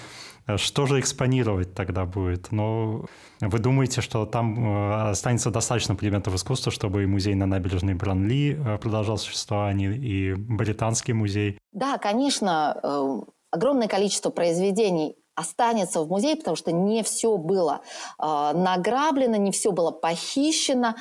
Что 0.57 0.87
же 0.87 1.01
экспонировать 1.01 1.75
тогда 1.75 2.05
будет? 2.05 2.53
Но 2.53 3.07
вы 3.41 3.59
думаете, 3.59 4.01
что 4.01 4.27
там 4.27 5.11
останется 5.11 5.51
достаточно 5.51 5.95
предметов 5.95 6.35
искусства, 6.35 6.73
чтобы 6.73 7.05
и 7.05 7.07
музей 7.07 7.35
на 7.37 7.47
набережной 7.47 7.95
Бранли 7.95 8.59
продолжал 8.81 9.19
существование, 9.19 9.97
и 9.97 10.35
британский 10.35 11.13
музей? 11.13 11.59
Да, 11.73 11.97
конечно, 11.99 13.25
огромное 13.53 13.87
количество 13.87 14.31
произведений 14.31 15.15
останется 15.35 16.03
в 16.03 16.09
музее, 16.09 16.37
потому 16.37 16.57
что 16.57 16.73
не 16.73 17.03
все 17.03 17.37
было 17.37 17.81
э, 18.19 18.53
награблено, 18.55 19.37
не 19.37 19.51
все 19.51 19.73
было 19.73 19.91
похищено. 19.91 20.95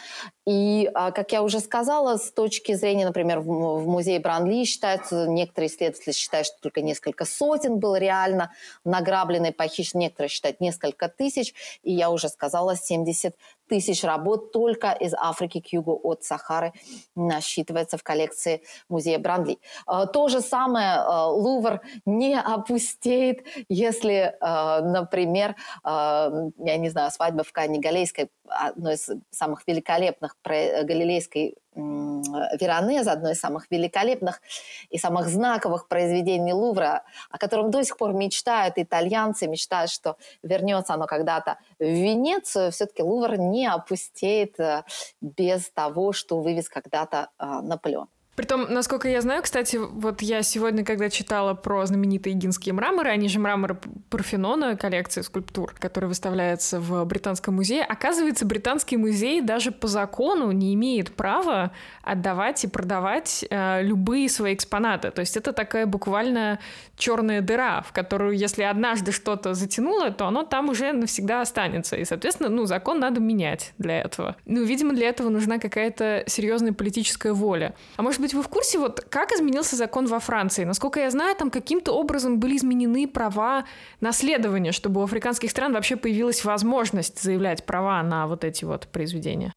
И, 0.47 0.89
э, 0.93 1.11
как 1.11 1.31
я 1.31 1.43
уже 1.43 1.59
сказала, 1.59 2.17
с 2.17 2.31
точки 2.31 2.73
зрения, 2.73 3.05
например, 3.05 3.41
в, 3.41 3.85
музее 3.87 4.19
Бранли 4.19 4.63
считается, 4.63 5.27
некоторые 5.27 5.69
исследователи 5.69 6.13
считают, 6.13 6.47
что 6.47 6.57
только 6.61 6.81
несколько 6.81 7.25
сотен 7.25 7.77
было 7.77 7.97
реально 7.97 8.51
награблено 8.83 9.49
и 9.49 9.51
похищено, 9.51 10.01
некоторые 10.01 10.29
считают 10.29 10.59
несколько 10.59 11.09
тысяч. 11.09 11.53
И 11.83 11.93
я 11.93 12.09
уже 12.09 12.27
сказала, 12.27 12.75
70 12.75 13.35
тысяч 13.67 14.03
работ 14.03 14.51
только 14.51 14.91
из 14.91 15.13
Африки 15.13 15.61
к 15.61 15.67
югу 15.67 15.99
от 16.03 16.23
Сахары 16.23 16.73
насчитывается 17.15 17.97
в 17.97 18.03
коллекции 18.03 18.63
музея 18.89 19.19
Бранли. 19.19 19.59
Э, 19.87 20.07
то 20.11 20.27
же 20.27 20.41
самое 20.41 20.95
э, 20.95 21.25
Лувр 21.27 21.81
не 22.05 22.39
опустеет, 22.39 23.45
если, 23.69 24.35
например, 24.41 25.55
я 25.83 26.77
не 26.77 26.89
знаю, 26.89 27.11
свадьба 27.11 27.43
в 27.43 27.51
Кане 27.51 27.79
Галейской, 27.79 28.29
одной 28.47 28.95
из 28.95 29.09
самых 29.29 29.63
великолепных 29.67 30.30
галилейской 30.43 31.55
Веронез, 31.73 33.07
одно 33.07 33.31
из 33.31 33.39
самых 33.39 33.71
великолепных 33.71 34.41
и 34.89 34.97
самых 34.97 35.29
знаковых 35.29 35.87
произведений 35.87 36.51
Лувра, 36.51 37.03
о 37.29 37.37
котором 37.37 37.71
до 37.71 37.83
сих 37.83 37.97
пор 37.97 38.11
мечтают 38.13 38.77
итальянцы, 38.77 39.47
мечтают, 39.47 39.89
что 39.89 40.17
вернется 40.43 40.93
оно 40.93 41.05
когда-то 41.05 41.59
в 41.79 41.83
Венецию, 41.83 42.71
все-таки 42.71 43.03
Лувр 43.03 43.37
не 43.37 43.67
опустеет 43.67 44.59
э, 44.59 44.83
без 45.21 45.69
того, 45.71 46.11
что 46.11 46.41
вывез 46.41 46.67
когда-то 46.67 47.29
э, 47.39 47.45
Наполеон. 47.61 48.09
Притом, 48.35 48.67
насколько 48.69 49.09
я 49.09 49.19
знаю, 49.19 49.43
кстати, 49.43 49.75
вот 49.75 50.21
я 50.21 50.41
сегодня, 50.41 50.85
когда 50.85 51.09
читала 51.09 51.53
про 51.53 51.85
знаменитые 51.85 52.33
егинские 52.33 52.73
мраморы, 52.73 53.09
они 53.09 53.27
же 53.27 53.39
мраморы 53.39 53.77
Парфенона, 54.09 54.77
коллекция 54.77 55.23
скульптур, 55.23 55.75
которая 55.77 56.07
выставляется 56.07 56.79
в 56.79 57.03
Британском 57.03 57.55
музее, 57.55 57.83
оказывается, 57.83 58.45
Британский 58.45 58.95
музей 58.95 59.41
даже 59.41 59.71
по 59.71 59.87
закону 59.87 60.51
не 60.51 60.73
имеет 60.75 61.13
права 61.13 61.71
отдавать 62.03 62.63
и 62.63 62.67
продавать 62.67 63.45
э, 63.49 63.83
любые 63.83 64.29
свои 64.29 64.53
экспонаты. 64.53 65.11
То 65.11 65.19
есть 65.19 65.35
это 65.35 65.51
такая 65.51 65.85
буквально 65.85 66.59
черная 66.95 67.41
дыра, 67.41 67.81
в 67.81 67.91
которую, 67.91 68.37
если 68.37 68.63
однажды 68.63 69.11
что-то 69.11 69.53
затянуло, 69.53 70.09
то 70.11 70.27
оно 70.27 70.43
там 70.43 70.69
уже 70.69 70.93
навсегда 70.93 71.41
останется. 71.41 71.97
И, 71.97 72.05
соответственно, 72.05 72.49
ну, 72.49 72.65
закон 72.65 72.99
надо 72.99 73.19
менять 73.19 73.73
для 73.77 73.99
этого. 73.99 74.37
Ну, 74.45 74.63
видимо, 74.63 74.93
для 74.93 75.09
этого 75.09 75.27
нужна 75.27 75.57
какая-то 75.59 76.23
серьезная 76.27 76.71
политическая 76.71 77.33
воля. 77.33 77.75
А 77.97 78.03
может 78.03 78.20
быть, 78.21 78.33
вы 78.33 78.41
в 78.41 78.47
курсе, 78.47 78.79
вот 78.79 79.01
как 79.01 79.31
изменился 79.31 79.75
закон 79.75 80.05
во 80.05 80.19
Франции? 80.19 80.63
Насколько 80.63 80.99
я 80.99 81.09
знаю, 81.11 81.35
там 81.35 81.51
каким-то 81.51 81.93
образом 81.93 82.39
были 82.39 82.57
изменены 82.57 83.07
права 83.07 83.65
наследования, 83.99 84.71
чтобы 84.71 85.01
у 85.01 85.03
африканских 85.03 85.51
стран 85.51 85.73
вообще 85.73 85.95
появилась 85.95 86.43
возможность 86.45 87.21
заявлять 87.21 87.65
права 87.65 88.01
на 88.03 88.27
вот 88.27 88.43
эти 88.43 88.65
вот 88.65 88.87
произведения. 88.87 89.53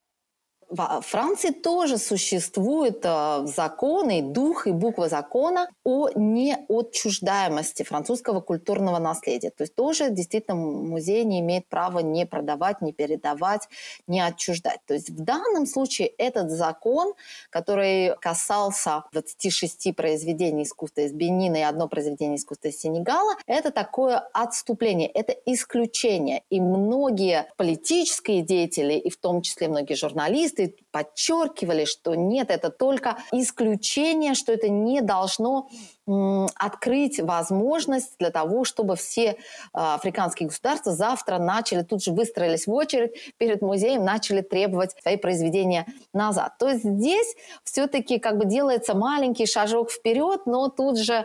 Во 0.77 1.01
Франции 1.03 1.51
тоже 1.51 1.99
существуют 1.99 3.05
э, 3.05 3.47
законы, 3.47 4.23
дух 4.23 4.67
и 4.67 4.73
буква 4.73 5.09
закона 5.09 5.69
о 5.85 6.09
неотчуждаемости 6.17 7.85
французского 7.85 8.41
культурного 8.41 8.99
наследия. 8.99 9.51
То 9.51 9.63
есть 9.63 9.77
тоже 9.77 10.11
действительно 10.11 10.57
музей 10.57 11.23
не 11.23 11.39
имеет 11.39 11.69
права 11.69 12.01
не 12.01 12.27
продавать, 12.27 12.83
не 12.83 12.93
передавать, 12.93 13.69
не 14.09 14.21
отчуждать. 14.21 14.81
То 14.89 14.95
есть 14.95 15.11
в 15.11 15.23
данном 15.23 15.67
случае 15.67 16.09
этот 16.09 16.51
закон, 16.51 17.15
который 17.51 18.17
касался 18.17 19.05
26 19.13 19.95
произведений 19.95 20.65
искусства 20.65 21.03
из 21.03 21.13
Бенина 21.13 21.57
и 21.57 21.61
одно 21.61 21.87
произведение 21.87 22.37
искусства 22.37 22.69
из 22.69 22.81
Сенегала, 22.81 23.37
это 23.47 23.71
такое 23.71 24.19
отступление, 24.33 25.07
это 25.07 25.37
исключение. 25.47 26.43
И 26.51 26.61
многие 26.61 27.47
политические 27.57 28.43
деятели, 28.43 28.95
и 28.95 29.09
в 29.09 29.19
том 29.19 29.41
числе 29.41 29.69
многие 29.69 29.95
журналисты, 29.95 30.64
подчеркивали, 30.91 31.85
что 31.85 32.15
нет, 32.15 32.51
это 32.51 32.71
только 32.71 33.19
исключение, 33.33 34.35
что 34.35 34.53
это 34.53 34.69
не 34.69 35.01
должно 35.01 35.69
открыть 36.07 37.21
возможность 37.21 38.17
для 38.19 38.31
того, 38.31 38.65
чтобы 38.65 38.97
все 38.97 39.37
а, 39.73 39.95
африканские 39.95 40.49
государства 40.49 40.93
завтра 40.93 41.39
начали, 41.39 41.83
тут 41.83 42.03
же 42.03 42.13
выстроились 42.13 42.67
в 42.67 42.73
очередь 42.73 43.13
перед 43.39 43.63
музеем, 43.63 44.05
начали 44.05 44.43
требовать 44.43 44.95
свои 45.01 45.17
произведения 45.17 45.87
назад. 46.13 46.59
То 46.59 46.69
есть 46.69 46.85
здесь 46.85 47.35
все-таки 47.65 48.19
как 48.19 48.37
бы 48.37 48.45
делается 48.45 48.95
маленький 48.95 49.47
шажок 49.47 49.91
вперед, 49.91 50.43
но 50.45 50.69
тут 50.69 50.99
же 50.99 51.15
э, 51.15 51.25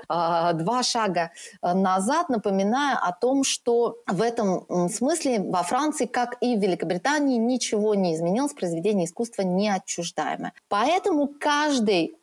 два 0.53 0.83
шага 0.83 1.31
назад, 1.61 2.29
напоминая 2.29 2.97
о 2.97 3.11
том, 3.11 3.43
что 3.43 3.97
в 4.07 4.21
этом 4.21 4.89
смысле 4.89 5.41
во 5.41 5.63
Франции, 5.63 6.05
как 6.05 6.37
и 6.41 6.55
в 6.55 6.59
Великобритании, 6.59 7.37
ничего 7.37 7.95
не 7.95 8.15
изменилось, 8.15 8.53
произведение 8.53 9.05
искусства 9.05 9.41
неотчуждаемое. 9.41 10.53
Поэтому 10.69 11.27
каждый 11.27 12.15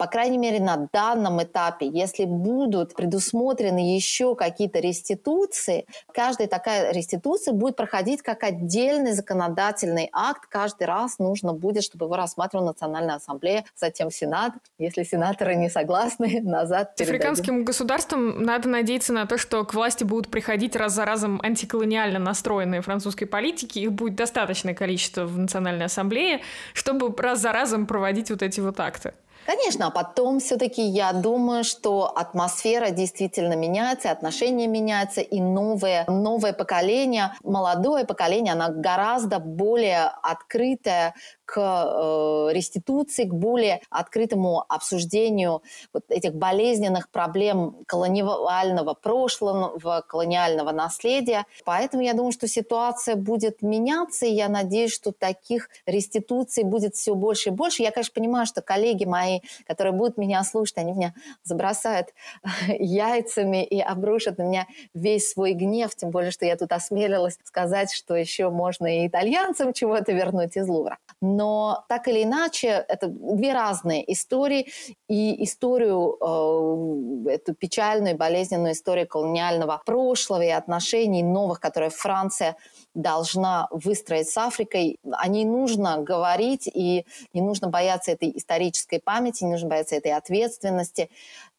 по 0.00 0.06
крайней 0.06 0.38
мере, 0.38 0.60
на 0.60 0.88
данном 0.94 1.42
этапе, 1.42 1.86
если 1.86 2.24
будут 2.24 2.94
предусмотрены 2.94 3.94
еще 3.94 4.34
какие-то 4.34 4.78
реституции, 4.78 5.84
каждая 6.14 6.48
такая 6.48 6.90
реституция 6.94 7.52
будет 7.52 7.76
проходить 7.76 8.22
как 8.22 8.42
отдельный 8.42 9.12
законодательный 9.12 10.08
акт. 10.10 10.46
Каждый 10.48 10.84
раз 10.84 11.18
нужно 11.18 11.52
будет, 11.52 11.84
чтобы 11.84 12.06
его 12.06 12.16
рассматривала 12.16 12.68
Национальная 12.68 13.16
ассамблея, 13.16 13.66
затем 13.76 14.10
Сенат. 14.10 14.54
Если 14.78 15.02
сенаторы 15.02 15.54
не 15.54 15.68
согласны, 15.68 16.40
назад 16.42 16.96
передадим. 16.96 17.16
Африканским 17.16 17.64
государствам 17.66 18.42
надо 18.42 18.70
надеяться 18.70 19.12
на 19.12 19.26
то, 19.26 19.36
что 19.36 19.66
к 19.66 19.74
власти 19.74 20.04
будут 20.04 20.30
приходить 20.30 20.76
раз 20.76 20.94
за 20.94 21.04
разом 21.04 21.42
антиколониально 21.42 22.18
настроенные 22.18 22.80
французские 22.80 23.26
политики. 23.26 23.80
Их 23.80 23.92
будет 23.92 24.14
достаточное 24.14 24.72
количество 24.72 25.26
в 25.26 25.36
Национальной 25.36 25.84
ассамблее, 25.84 26.40
чтобы 26.72 27.14
раз 27.20 27.40
за 27.40 27.52
разом 27.52 27.84
проводить 27.84 28.30
вот 28.30 28.40
эти 28.40 28.60
вот 28.60 28.80
акты. 28.80 29.12
Конечно, 29.50 29.88
а 29.88 29.90
потом 29.90 30.38
все-таки 30.38 30.80
я 30.80 31.12
думаю, 31.12 31.64
что 31.64 32.04
атмосфера 32.06 32.90
действительно 32.90 33.54
меняется, 33.54 34.12
отношения 34.12 34.68
меняются, 34.68 35.22
и 35.22 35.40
новое, 35.40 36.04
новое 36.06 36.52
поколение, 36.52 37.32
молодое 37.42 38.04
поколение, 38.04 38.52
оно 38.52 38.68
гораздо 38.72 39.40
более 39.40 40.04
открытое 40.22 41.14
к 41.50 41.58
э, 41.58 42.52
реституции, 42.52 43.24
к 43.24 43.34
более 43.34 43.80
открытому 43.90 44.64
обсуждению 44.68 45.62
вот 45.92 46.04
этих 46.08 46.34
болезненных 46.34 47.10
проблем 47.10 47.78
колониального 47.86 48.94
прошлого, 48.94 50.04
колониального 50.06 50.70
наследия. 50.70 51.44
Поэтому 51.64 52.04
я 52.04 52.14
думаю, 52.14 52.30
что 52.30 52.46
ситуация 52.46 53.16
будет 53.16 53.62
меняться, 53.62 54.26
и 54.26 54.32
я 54.32 54.48
надеюсь, 54.48 54.94
что 54.94 55.10
таких 55.10 55.70
реституций 55.86 56.62
будет 56.62 56.94
все 56.94 57.16
больше 57.16 57.48
и 57.48 57.52
больше. 57.52 57.82
Я, 57.82 57.90
конечно, 57.90 58.12
понимаю, 58.14 58.46
что 58.46 58.62
коллеги 58.62 59.04
мои, 59.04 59.39
которые 59.66 59.92
будут 59.92 60.18
меня 60.18 60.42
слушать, 60.44 60.78
они 60.78 60.92
меня 60.92 61.14
забросают 61.42 62.08
яйцами 62.68 63.64
и 63.64 63.80
обрушат 63.80 64.38
на 64.38 64.42
меня 64.42 64.66
весь 64.94 65.30
свой 65.30 65.52
гнев, 65.52 65.94
тем 65.94 66.10
более, 66.10 66.30
что 66.30 66.46
я 66.46 66.56
тут 66.56 66.72
осмелилась 66.72 67.38
сказать, 67.44 67.92
что 67.92 68.14
еще 68.14 68.50
можно 68.50 68.86
и 68.86 69.06
итальянцам 69.06 69.72
чего-то 69.72 70.12
вернуть 70.12 70.56
из 70.56 70.68
Лувра. 70.68 70.98
Но 71.20 71.84
так 71.88 72.08
или 72.08 72.22
иначе 72.22 72.84
это 72.88 73.08
две 73.08 73.52
разные 73.52 74.10
истории, 74.12 74.68
и 75.08 75.44
историю, 75.44 76.16
э, 76.20 77.30
эту 77.34 77.54
печальную 77.54 78.14
и 78.14 78.16
болезненную 78.16 78.72
историю 78.72 79.06
колониального 79.08 79.82
прошлого 79.84 80.42
и 80.42 80.48
отношений 80.48 81.22
новых, 81.22 81.60
которые 81.60 81.90
Франция 81.90 82.56
должна 82.94 83.68
выстроить 83.70 84.28
с 84.28 84.36
Африкой, 84.36 84.98
о 85.12 85.28
ней 85.28 85.44
нужно 85.44 85.98
говорить, 85.98 86.68
и 86.72 87.06
не 87.32 87.40
нужно 87.40 87.68
бояться 87.68 88.12
этой 88.12 88.36
исторической 88.36 88.98
памяти, 88.98 89.44
не 89.44 89.52
нужно 89.52 89.68
бояться 89.68 89.96
этой 89.96 90.12
ответственности 90.12 91.10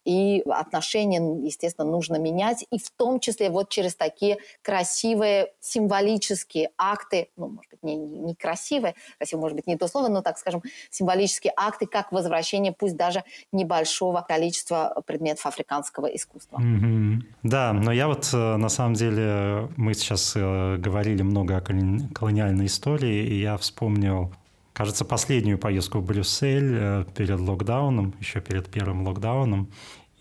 и 0.05 0.41
отношения, 0.49 1.21
естественно, 1.45 1.89
нужно 1.89 2.15
менять, 2.15 2.65
и 2.71 2.79
в 2.79 2.89
том 2.91 3.19
числе 3.19 3.49
вот 3.49 3.69
через 3.69 3.95
такие 3.95 4.37
красивые 4.61 5.53
символические 5.59 6.69
акты, 6.77 7.29
ну, 7.35 7.49
может 7.49 7.71
быть, 7.71 7.83
не, 7.83 7.95
не, 7.95 8.19
не 8.19 8.35
красивые, 8.35 8.95
красиво, 9.17 9.39
может 9.39 9.55
быть, 9.55 9.67
не 9.67 9.77
то 9.77 9.87
слово, 9.87 10.07
но, 10.07 10.21
так 10.21 10.37
скажем, 10.37 10.61
символические 10.89 11.53
акты, 11.55 11.85
как 11.85 12.11
возвращение, 12.11 12.71
пусть 12.71 12.95
даже 12.95 13.23
небольшого 13.51 14.25
количества 14.27 15.01
предметов 15.05 15.45
африканского 15.45 16.07
искусства. 16.07 16.57
Mm-hmm. 16.57 17.19
Да, 17.43 17.73
но 17.73 17.91
я 17.91 18.07
вот, 18.07 18.29
э, 18.33 18.57
на 18.57 18.69
самом 18.69 18.93
деле, 18.93 19.69
мы 19.77 19.93
сейчас 19.93 20.33
э, 20.35 20.77
говорили 20.77 21.21
много 21.21 21.57
о 21.57 21.61
колониальной 21.61 22.65
истории, 22.65 23.25
и 23.25 23.41
я 23.41 23.57
вспомнил 23.57 24.33
кажется, 24.73 25.05
последнюю 25.05 25.57
поездку 25.57 25.99
в 25.99 26.05
Брюссель 26.05 26.73
э, 26.73 27.05
перед 27.15 27.39
локдауном, 27.39 28.13
еще 28.19 28.41
перед 28.41 28.69
первым 28.69 29.07
локдауном. 29.07 29.69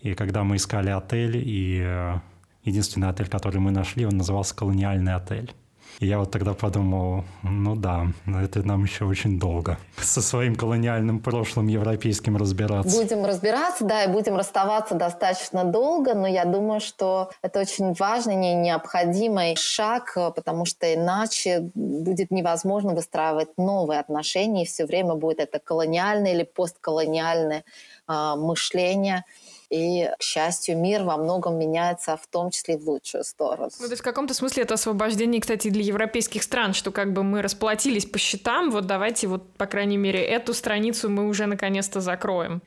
И 0.01 0.13
когда 0.13 0.43
мы 0.43 0.55
искали 0.55 0.89
отель, 0.89 1.37
и 1.37 1.81
э, 1.83 2.19
единственный 2.63 3.09
отель, 3.09 3.27
который 3.27 3.59
мы 3.59 3.71
нашли, 3.71 4.05
он 4.05 4.17
назывался 4.17 4.55
«Колониальный 4.55 5.13
отель». 5.13 5.53
Я 5.99 6.19
вот 6.19 6.31
тогда 6.31 6.53
подумал, 6.53 7.23
ну 7.43 7.75
да, 7.75 8.07
это 8.25 8.63
нам 8.63 8.83
еще 8.83 9.05
очень 9.05 9.39
долго 9.39 9.77
со 9.97 10.21
своим 10.21 10.55
колониальным 10.55 11.19
прошлым 11.19 11.67
европейским 11.67 12.37
разбираться. 12.37 12.97
Будем 12.97 13.25
разбираться, 13.25 13.85
да, 13.85 14.03
и 14.03 14.07
будем 14.07 14.35
расставаться 14.35 14.95
достаточно 14.95 15.63
долго, 15.63 16.13
но 16.13 16.27
я 16.27 16.45
думаю, 16.45 16.79
что 16.79 17.31
это 17.41 17.59
очень 17.59 17.93
важный, 17.93 18.31
и 18.31 18.55
необходимый 18.55 19.55
шаг, 19.55 20.13
потому 20.35 20.65
что 20.65 20.91
иначе 20.93 21.71
будет 21.75 22.31
невозможно 22.31 22.93
выстраивать 22.93 23.49
новые 23.57 23.99
отношения, 23.99 24.63
и 24.63 24.67
все 24.67 24.85
время 24.85 25.15
будет 25.15 25.39
это 25.39 25.59
колониальное 25.59 26.33
или 26.33 26.43
постколониальное 26.43 27.63
э, 28.07 28.33
мышление– 28.35 29.25
и, 29.71 30.09
к 30.19 30.21
счастью, 30.21 30.77
мир 30.77 31.03
во 31.03 31.17
многом 31.17 31.57
меняется, 31.57 32.17
в 32.17 32.27
том 32.27 32.51
числе 32.51 32.75
и 32.75 32.77
в 32.77 32.87
лучшую 32.87 33.23
сторону. 33.23 33.69
Ну, 33.79 33.85
то 33.85 33.91
есть 33.91 34.01
в 34.01 34.05
каком-то 34.05 34.33
смысле 34.33 34.63
это 34.63 34.73
освобождение, 34.73 35.39
кстати, 35.39 35.69
для 35.69 35.83
европейских 35.83 36.43
стран, 36.43 36.73
что 36.73 36.91
как 36.91 37.13
бы 37.13 37.23
мы 37.23 37.41
расплатились 37.41 38.05
по 38.05 38.19
счетам, 38.19 38.69
вот 38.69 38.85
давайте 38.85 39.27
вот, 39.27 39.53
по 39.53 39.65
крайней 39.65 39.97
мере, 39.97 40.21
эту 40.21 40.53
страницу 40.53 41.09
мы 41.09 41.27
уже 41.27 41.45
наконец-то 41.45 42.01
закроем. 42.01 42.61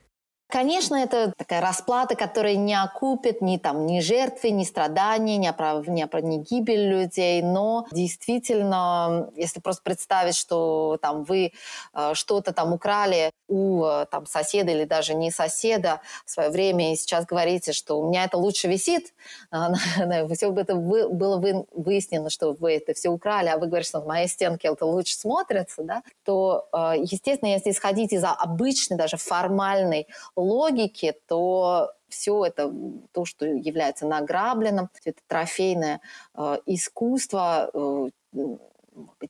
Конечно, 0.55 0.95
это 0.95 1.33
такая 1.37 1.61
расплата, 1.61 2.14
которая 2.14 2.55
не 2.55 2.81
окупит 2.81 3.40
ни, 3.40 3.57
там, 3.57 3.87
ни 3.87 3.99
жертвы, 3.99 4.51
ни 4.51 4.62
страдания, 4.62 5.37
ни, 5.37 5.49
оправ... 5.49 5.88
ни, 5.88 6.01
оправ... 6.01 6.23
ни 6.23 6.37
гибель 6.37 6.87
людей, 6.87 7.43
но 7.43 7.88
действительно, 7.90 9.33
если 9.35 9.59
просто 9.59 9.83
представить, 9.83 10.37
что 10.37 10.97
там, 11.03 11.25
вы 11.25 11.55
э, 11.93 12.14
что-то 12.14 12.53
там 12.53 12.73
украли 12.73 13.33
у 13.49 13.85
э, 13.85 14.07
там, 14.09 14.27
соседа 14.27 14.71
или 14.71 14.85
даже 14.85 15.14
не 15.14 15.33
соседа 15.33 16.01
в 16.25 16.31
свое 16.31 16.51
время, 16.51 16.93
и 16.93 16.97
сейчас 16.97 17.27
говорите, 17.27 17.73
что 17.73 17.99
у 17.99 18.09
меня 18.09 18.23
это 18.23 18.37
лучше 18.37 18.69
висит, 18.69 19.12
все 20.37 20.51
бы 20.53 20.61
это 20.61 20.77
вы... 20.77 21.09
было 21.09 21.37
вы... 21.38 21.67
выяснено, 21.73 22.31
что 22.31 22.53
вы 22.53 22.77
это 22.77 22.95
все 22.95 23.09
украли, 23.09 23.49
а 23.49 23.59
вы 23.59 23.67
говорите, 23.67 23.88
что 23.88 24.01
в 24.01 24.07
моей 24.07 24.29
стенке 24.29 24.69
это 24.69 24.87
лучше 24.87 25.17
смотрится, 25.17 25.83
да, 25.83 26.05
то, 26.25 26.69
э, 26.73 26.93
естественно, 26.99 27.51
если 27.51 27.73
исходить 27.73 28.12
из 28.12 28.23
обычной, 28.23 28.97
даже 28.97 29.17
формальной 29.17 30.07
логики, 30.44 31.14
то 31.26 31.92
все 32.09 32.44
это, 32.44 32.72
то, 33.12 33.24
что 33.24 33.46
является 33.46 34.07
награбленным, 34.07 34.88
это 35.04 35.20
трофейное 35.26 36.00
э, 36.37 36.59
искусство, 36.66 37.70
э, 37.72 38.09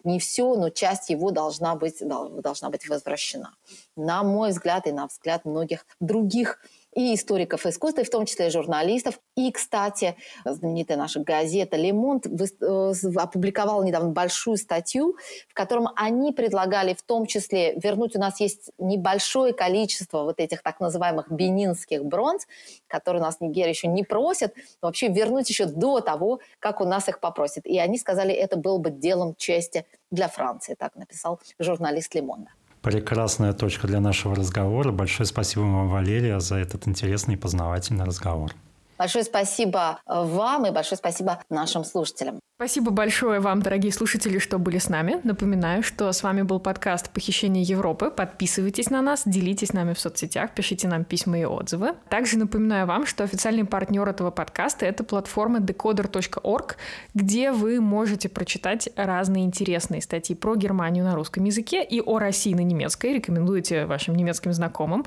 не 0.04 0.18
все, 0.18 0.54
но 0.56 0.70
часть 0.70 1.10
его 1.10 1.30
должна 1.30 1.74
быть, 1.74 2.06
должна 2.06 2.70
быть 2.70 2.88
возвращена. 2.88 3.54
На 3.96 4.22
мой 4.22 4.50
взгляд 4.50 4.86
и 4.86 4.92
на 4.92 5.06
взгляд 5.06 5.44
многих 5.44 5.86
других 6.00 6.58
и 6.94 7.14
историков 7.14 7.66
искусства, 7.66 8.02
и 8.02 8.04
в 8.04 8.10
том 8.10 8.26
числе 8.26 8.50
журналистов. 8.50 9.18
И, 9.36 9.50
кстати, 9.50 10.16
знаменитая 10.44 10.96
наша 10.96 11.20
газета 11.20 11.76
«Лемонт» 11.76 12.26
э, 12.26 12.92
опубликовала 13.16 13.82
недавно 13.82 14.10
большую 14.10 14.56
статью, 14.56 15.16
в 15.48 15.54
котором 15.54 15.88
они 15.96 16.32
предлагали 16.32 16.94
в 16.94 17.02
том 17.02 17.26
числе 17.26 17.74
вернуть, 17.74 18.16
у 18.16 18.20
нас 18.20 18.40
есть 18.40 18.70
небольшое 18.78 19.52
количество 19.52 20.22
вот 20.22 20.40
этих 20.40 20.62
так 20.62 20.80
называемых 20.80 21.30
бенинских 21.30 22.04
бронз, 22.04 22.46
которые 22.86 23.22
у 23.22 23.24
нас 23.24 23.40
Нигерия 23.40 23.70
еще 23.70 23.88
не 23.88 24.04
просит, 24.04 24.54
вообще 24.80 25.08
вернуть 25.08 25.48
еще 25.48 25.66
до 25.66 26.00
того, 26.00 26.40
как 26.58 26.80
у 26.80 26.84
нас 26.84 27.08
их 27.08 27.20
попросят. 27.20 27.66
И 27.66 27.78
они 27.78 27.98
сказали, 27.98 28.32
это 28.32 28.56
было 28.56 28.78
бы 28.78 28.90
делом 28.90 29.34
чести 29.36 29.86
для 30.10 30.28
Франции, 30.28 30.74
так 30.74 30.94
написал 30.96 31.40
журналист 31.58 32.14
Лемонда. 32.14 32.50
Прекрасная 32.84 33.54
точка 33.54 33.86
для 33.88 33.98
нашего 33.98 34.36
разговора. 34.36 34.92
Большое 34.92 35.26
спасибо 35.26 35.62
вам, 35.62 35.88
Валерия, 35.88 36.38
за 36.38 36.56
этот 36.56 36.86
интересный 36.86 37.34
и 37.34 37.38
познавательный 37.38 38.04
разговор. 38.04 38.52
Большое 38.98 39.24
спасибо 39.24 40.00
вам 40.06 40.66
и 40.66 40.70
большое 40.70 40.96
спасибо 40.96 41.40
нашим 41.50 41.84
слушателям. 41.84 42.40
Спасибо 42.56 42.92
большое 42.92 43.40
вам, 43.40 43.62
дорогие 43.62 43.92
слушатели, 43.92 44.38
что 44.38 44.58
были 44.58 44.78
с 44.78 44.88
нами. 44.88 45.20
Напоминаю, 45.24 45.82
что 45.82 46.12
с 46.12 46.22
вами 46.22 46.42
был 46.42 46.60
подкаст 46.60 47.10
«Похищение 47.10 47.64
Европы». 47.64 48.12
Подписывайтесь 48.12 48.90
на 48.90 49.02
нас, 49.02 49.24
делитесь 49.26 49.72
нами 49.72 49.92
в 49.92 49.98
соцсетях, 49.98 50.54
пишите 50.54 50.86
нам 50.86 51.04
письма 51.04 51.40
и 51.40 51.44
отзывы. 51.44 51.94
Также 52.08 52.38
напоминаю 52.38 52.86
вам, 52.86 53.06
что 53.06 53.24
официальный 53.24 53.64
партнер 53.64 54.08
этого 54.08 54.30
подкаста— 54.30 54.86
это 54.86 55.02
платформа 55.02 55.58
decoder.org, 55.58 56.76
где 57.12 57.50
вы 57.50 57.80
можете 57.80 58.28
прочитать 58.28 58.88
разные 58.94 59.44
интересные 59.44 60.00
статьи 60.00 60.36
про 60.36 60.54
Германию 60.54 61.04
на 61.04 61.16
русском 61.16 61.42
языке 61.42 61.82
и 61.82 62.00
о 62.00 62.20
России 62.20 62.54
на 62.54 62.62
немецкой. 62.62 63.14
Рекомендуйте 63.14 63.84
вашим 63.86 64.14
немецким 64.14 64.52
знакомым. 64.52 65.04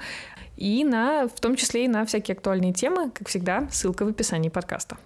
И 0.58 0.84
на, 0.84 1.28
в 1.28 1.40
том 1.40 1.56
числе 1.56 1.86
и 1.86 1.88
на 1.88 2.06
всякие 2.06 2.34
актуальные 2.34 2.74
темы, 2.74 3.12
как 3.12 3.30
всегда, 3.30 3.68
ссылка 3.72 4.06
в 4.06 4.10
описании 4.10 4.50
подкаста. 4.50 4.98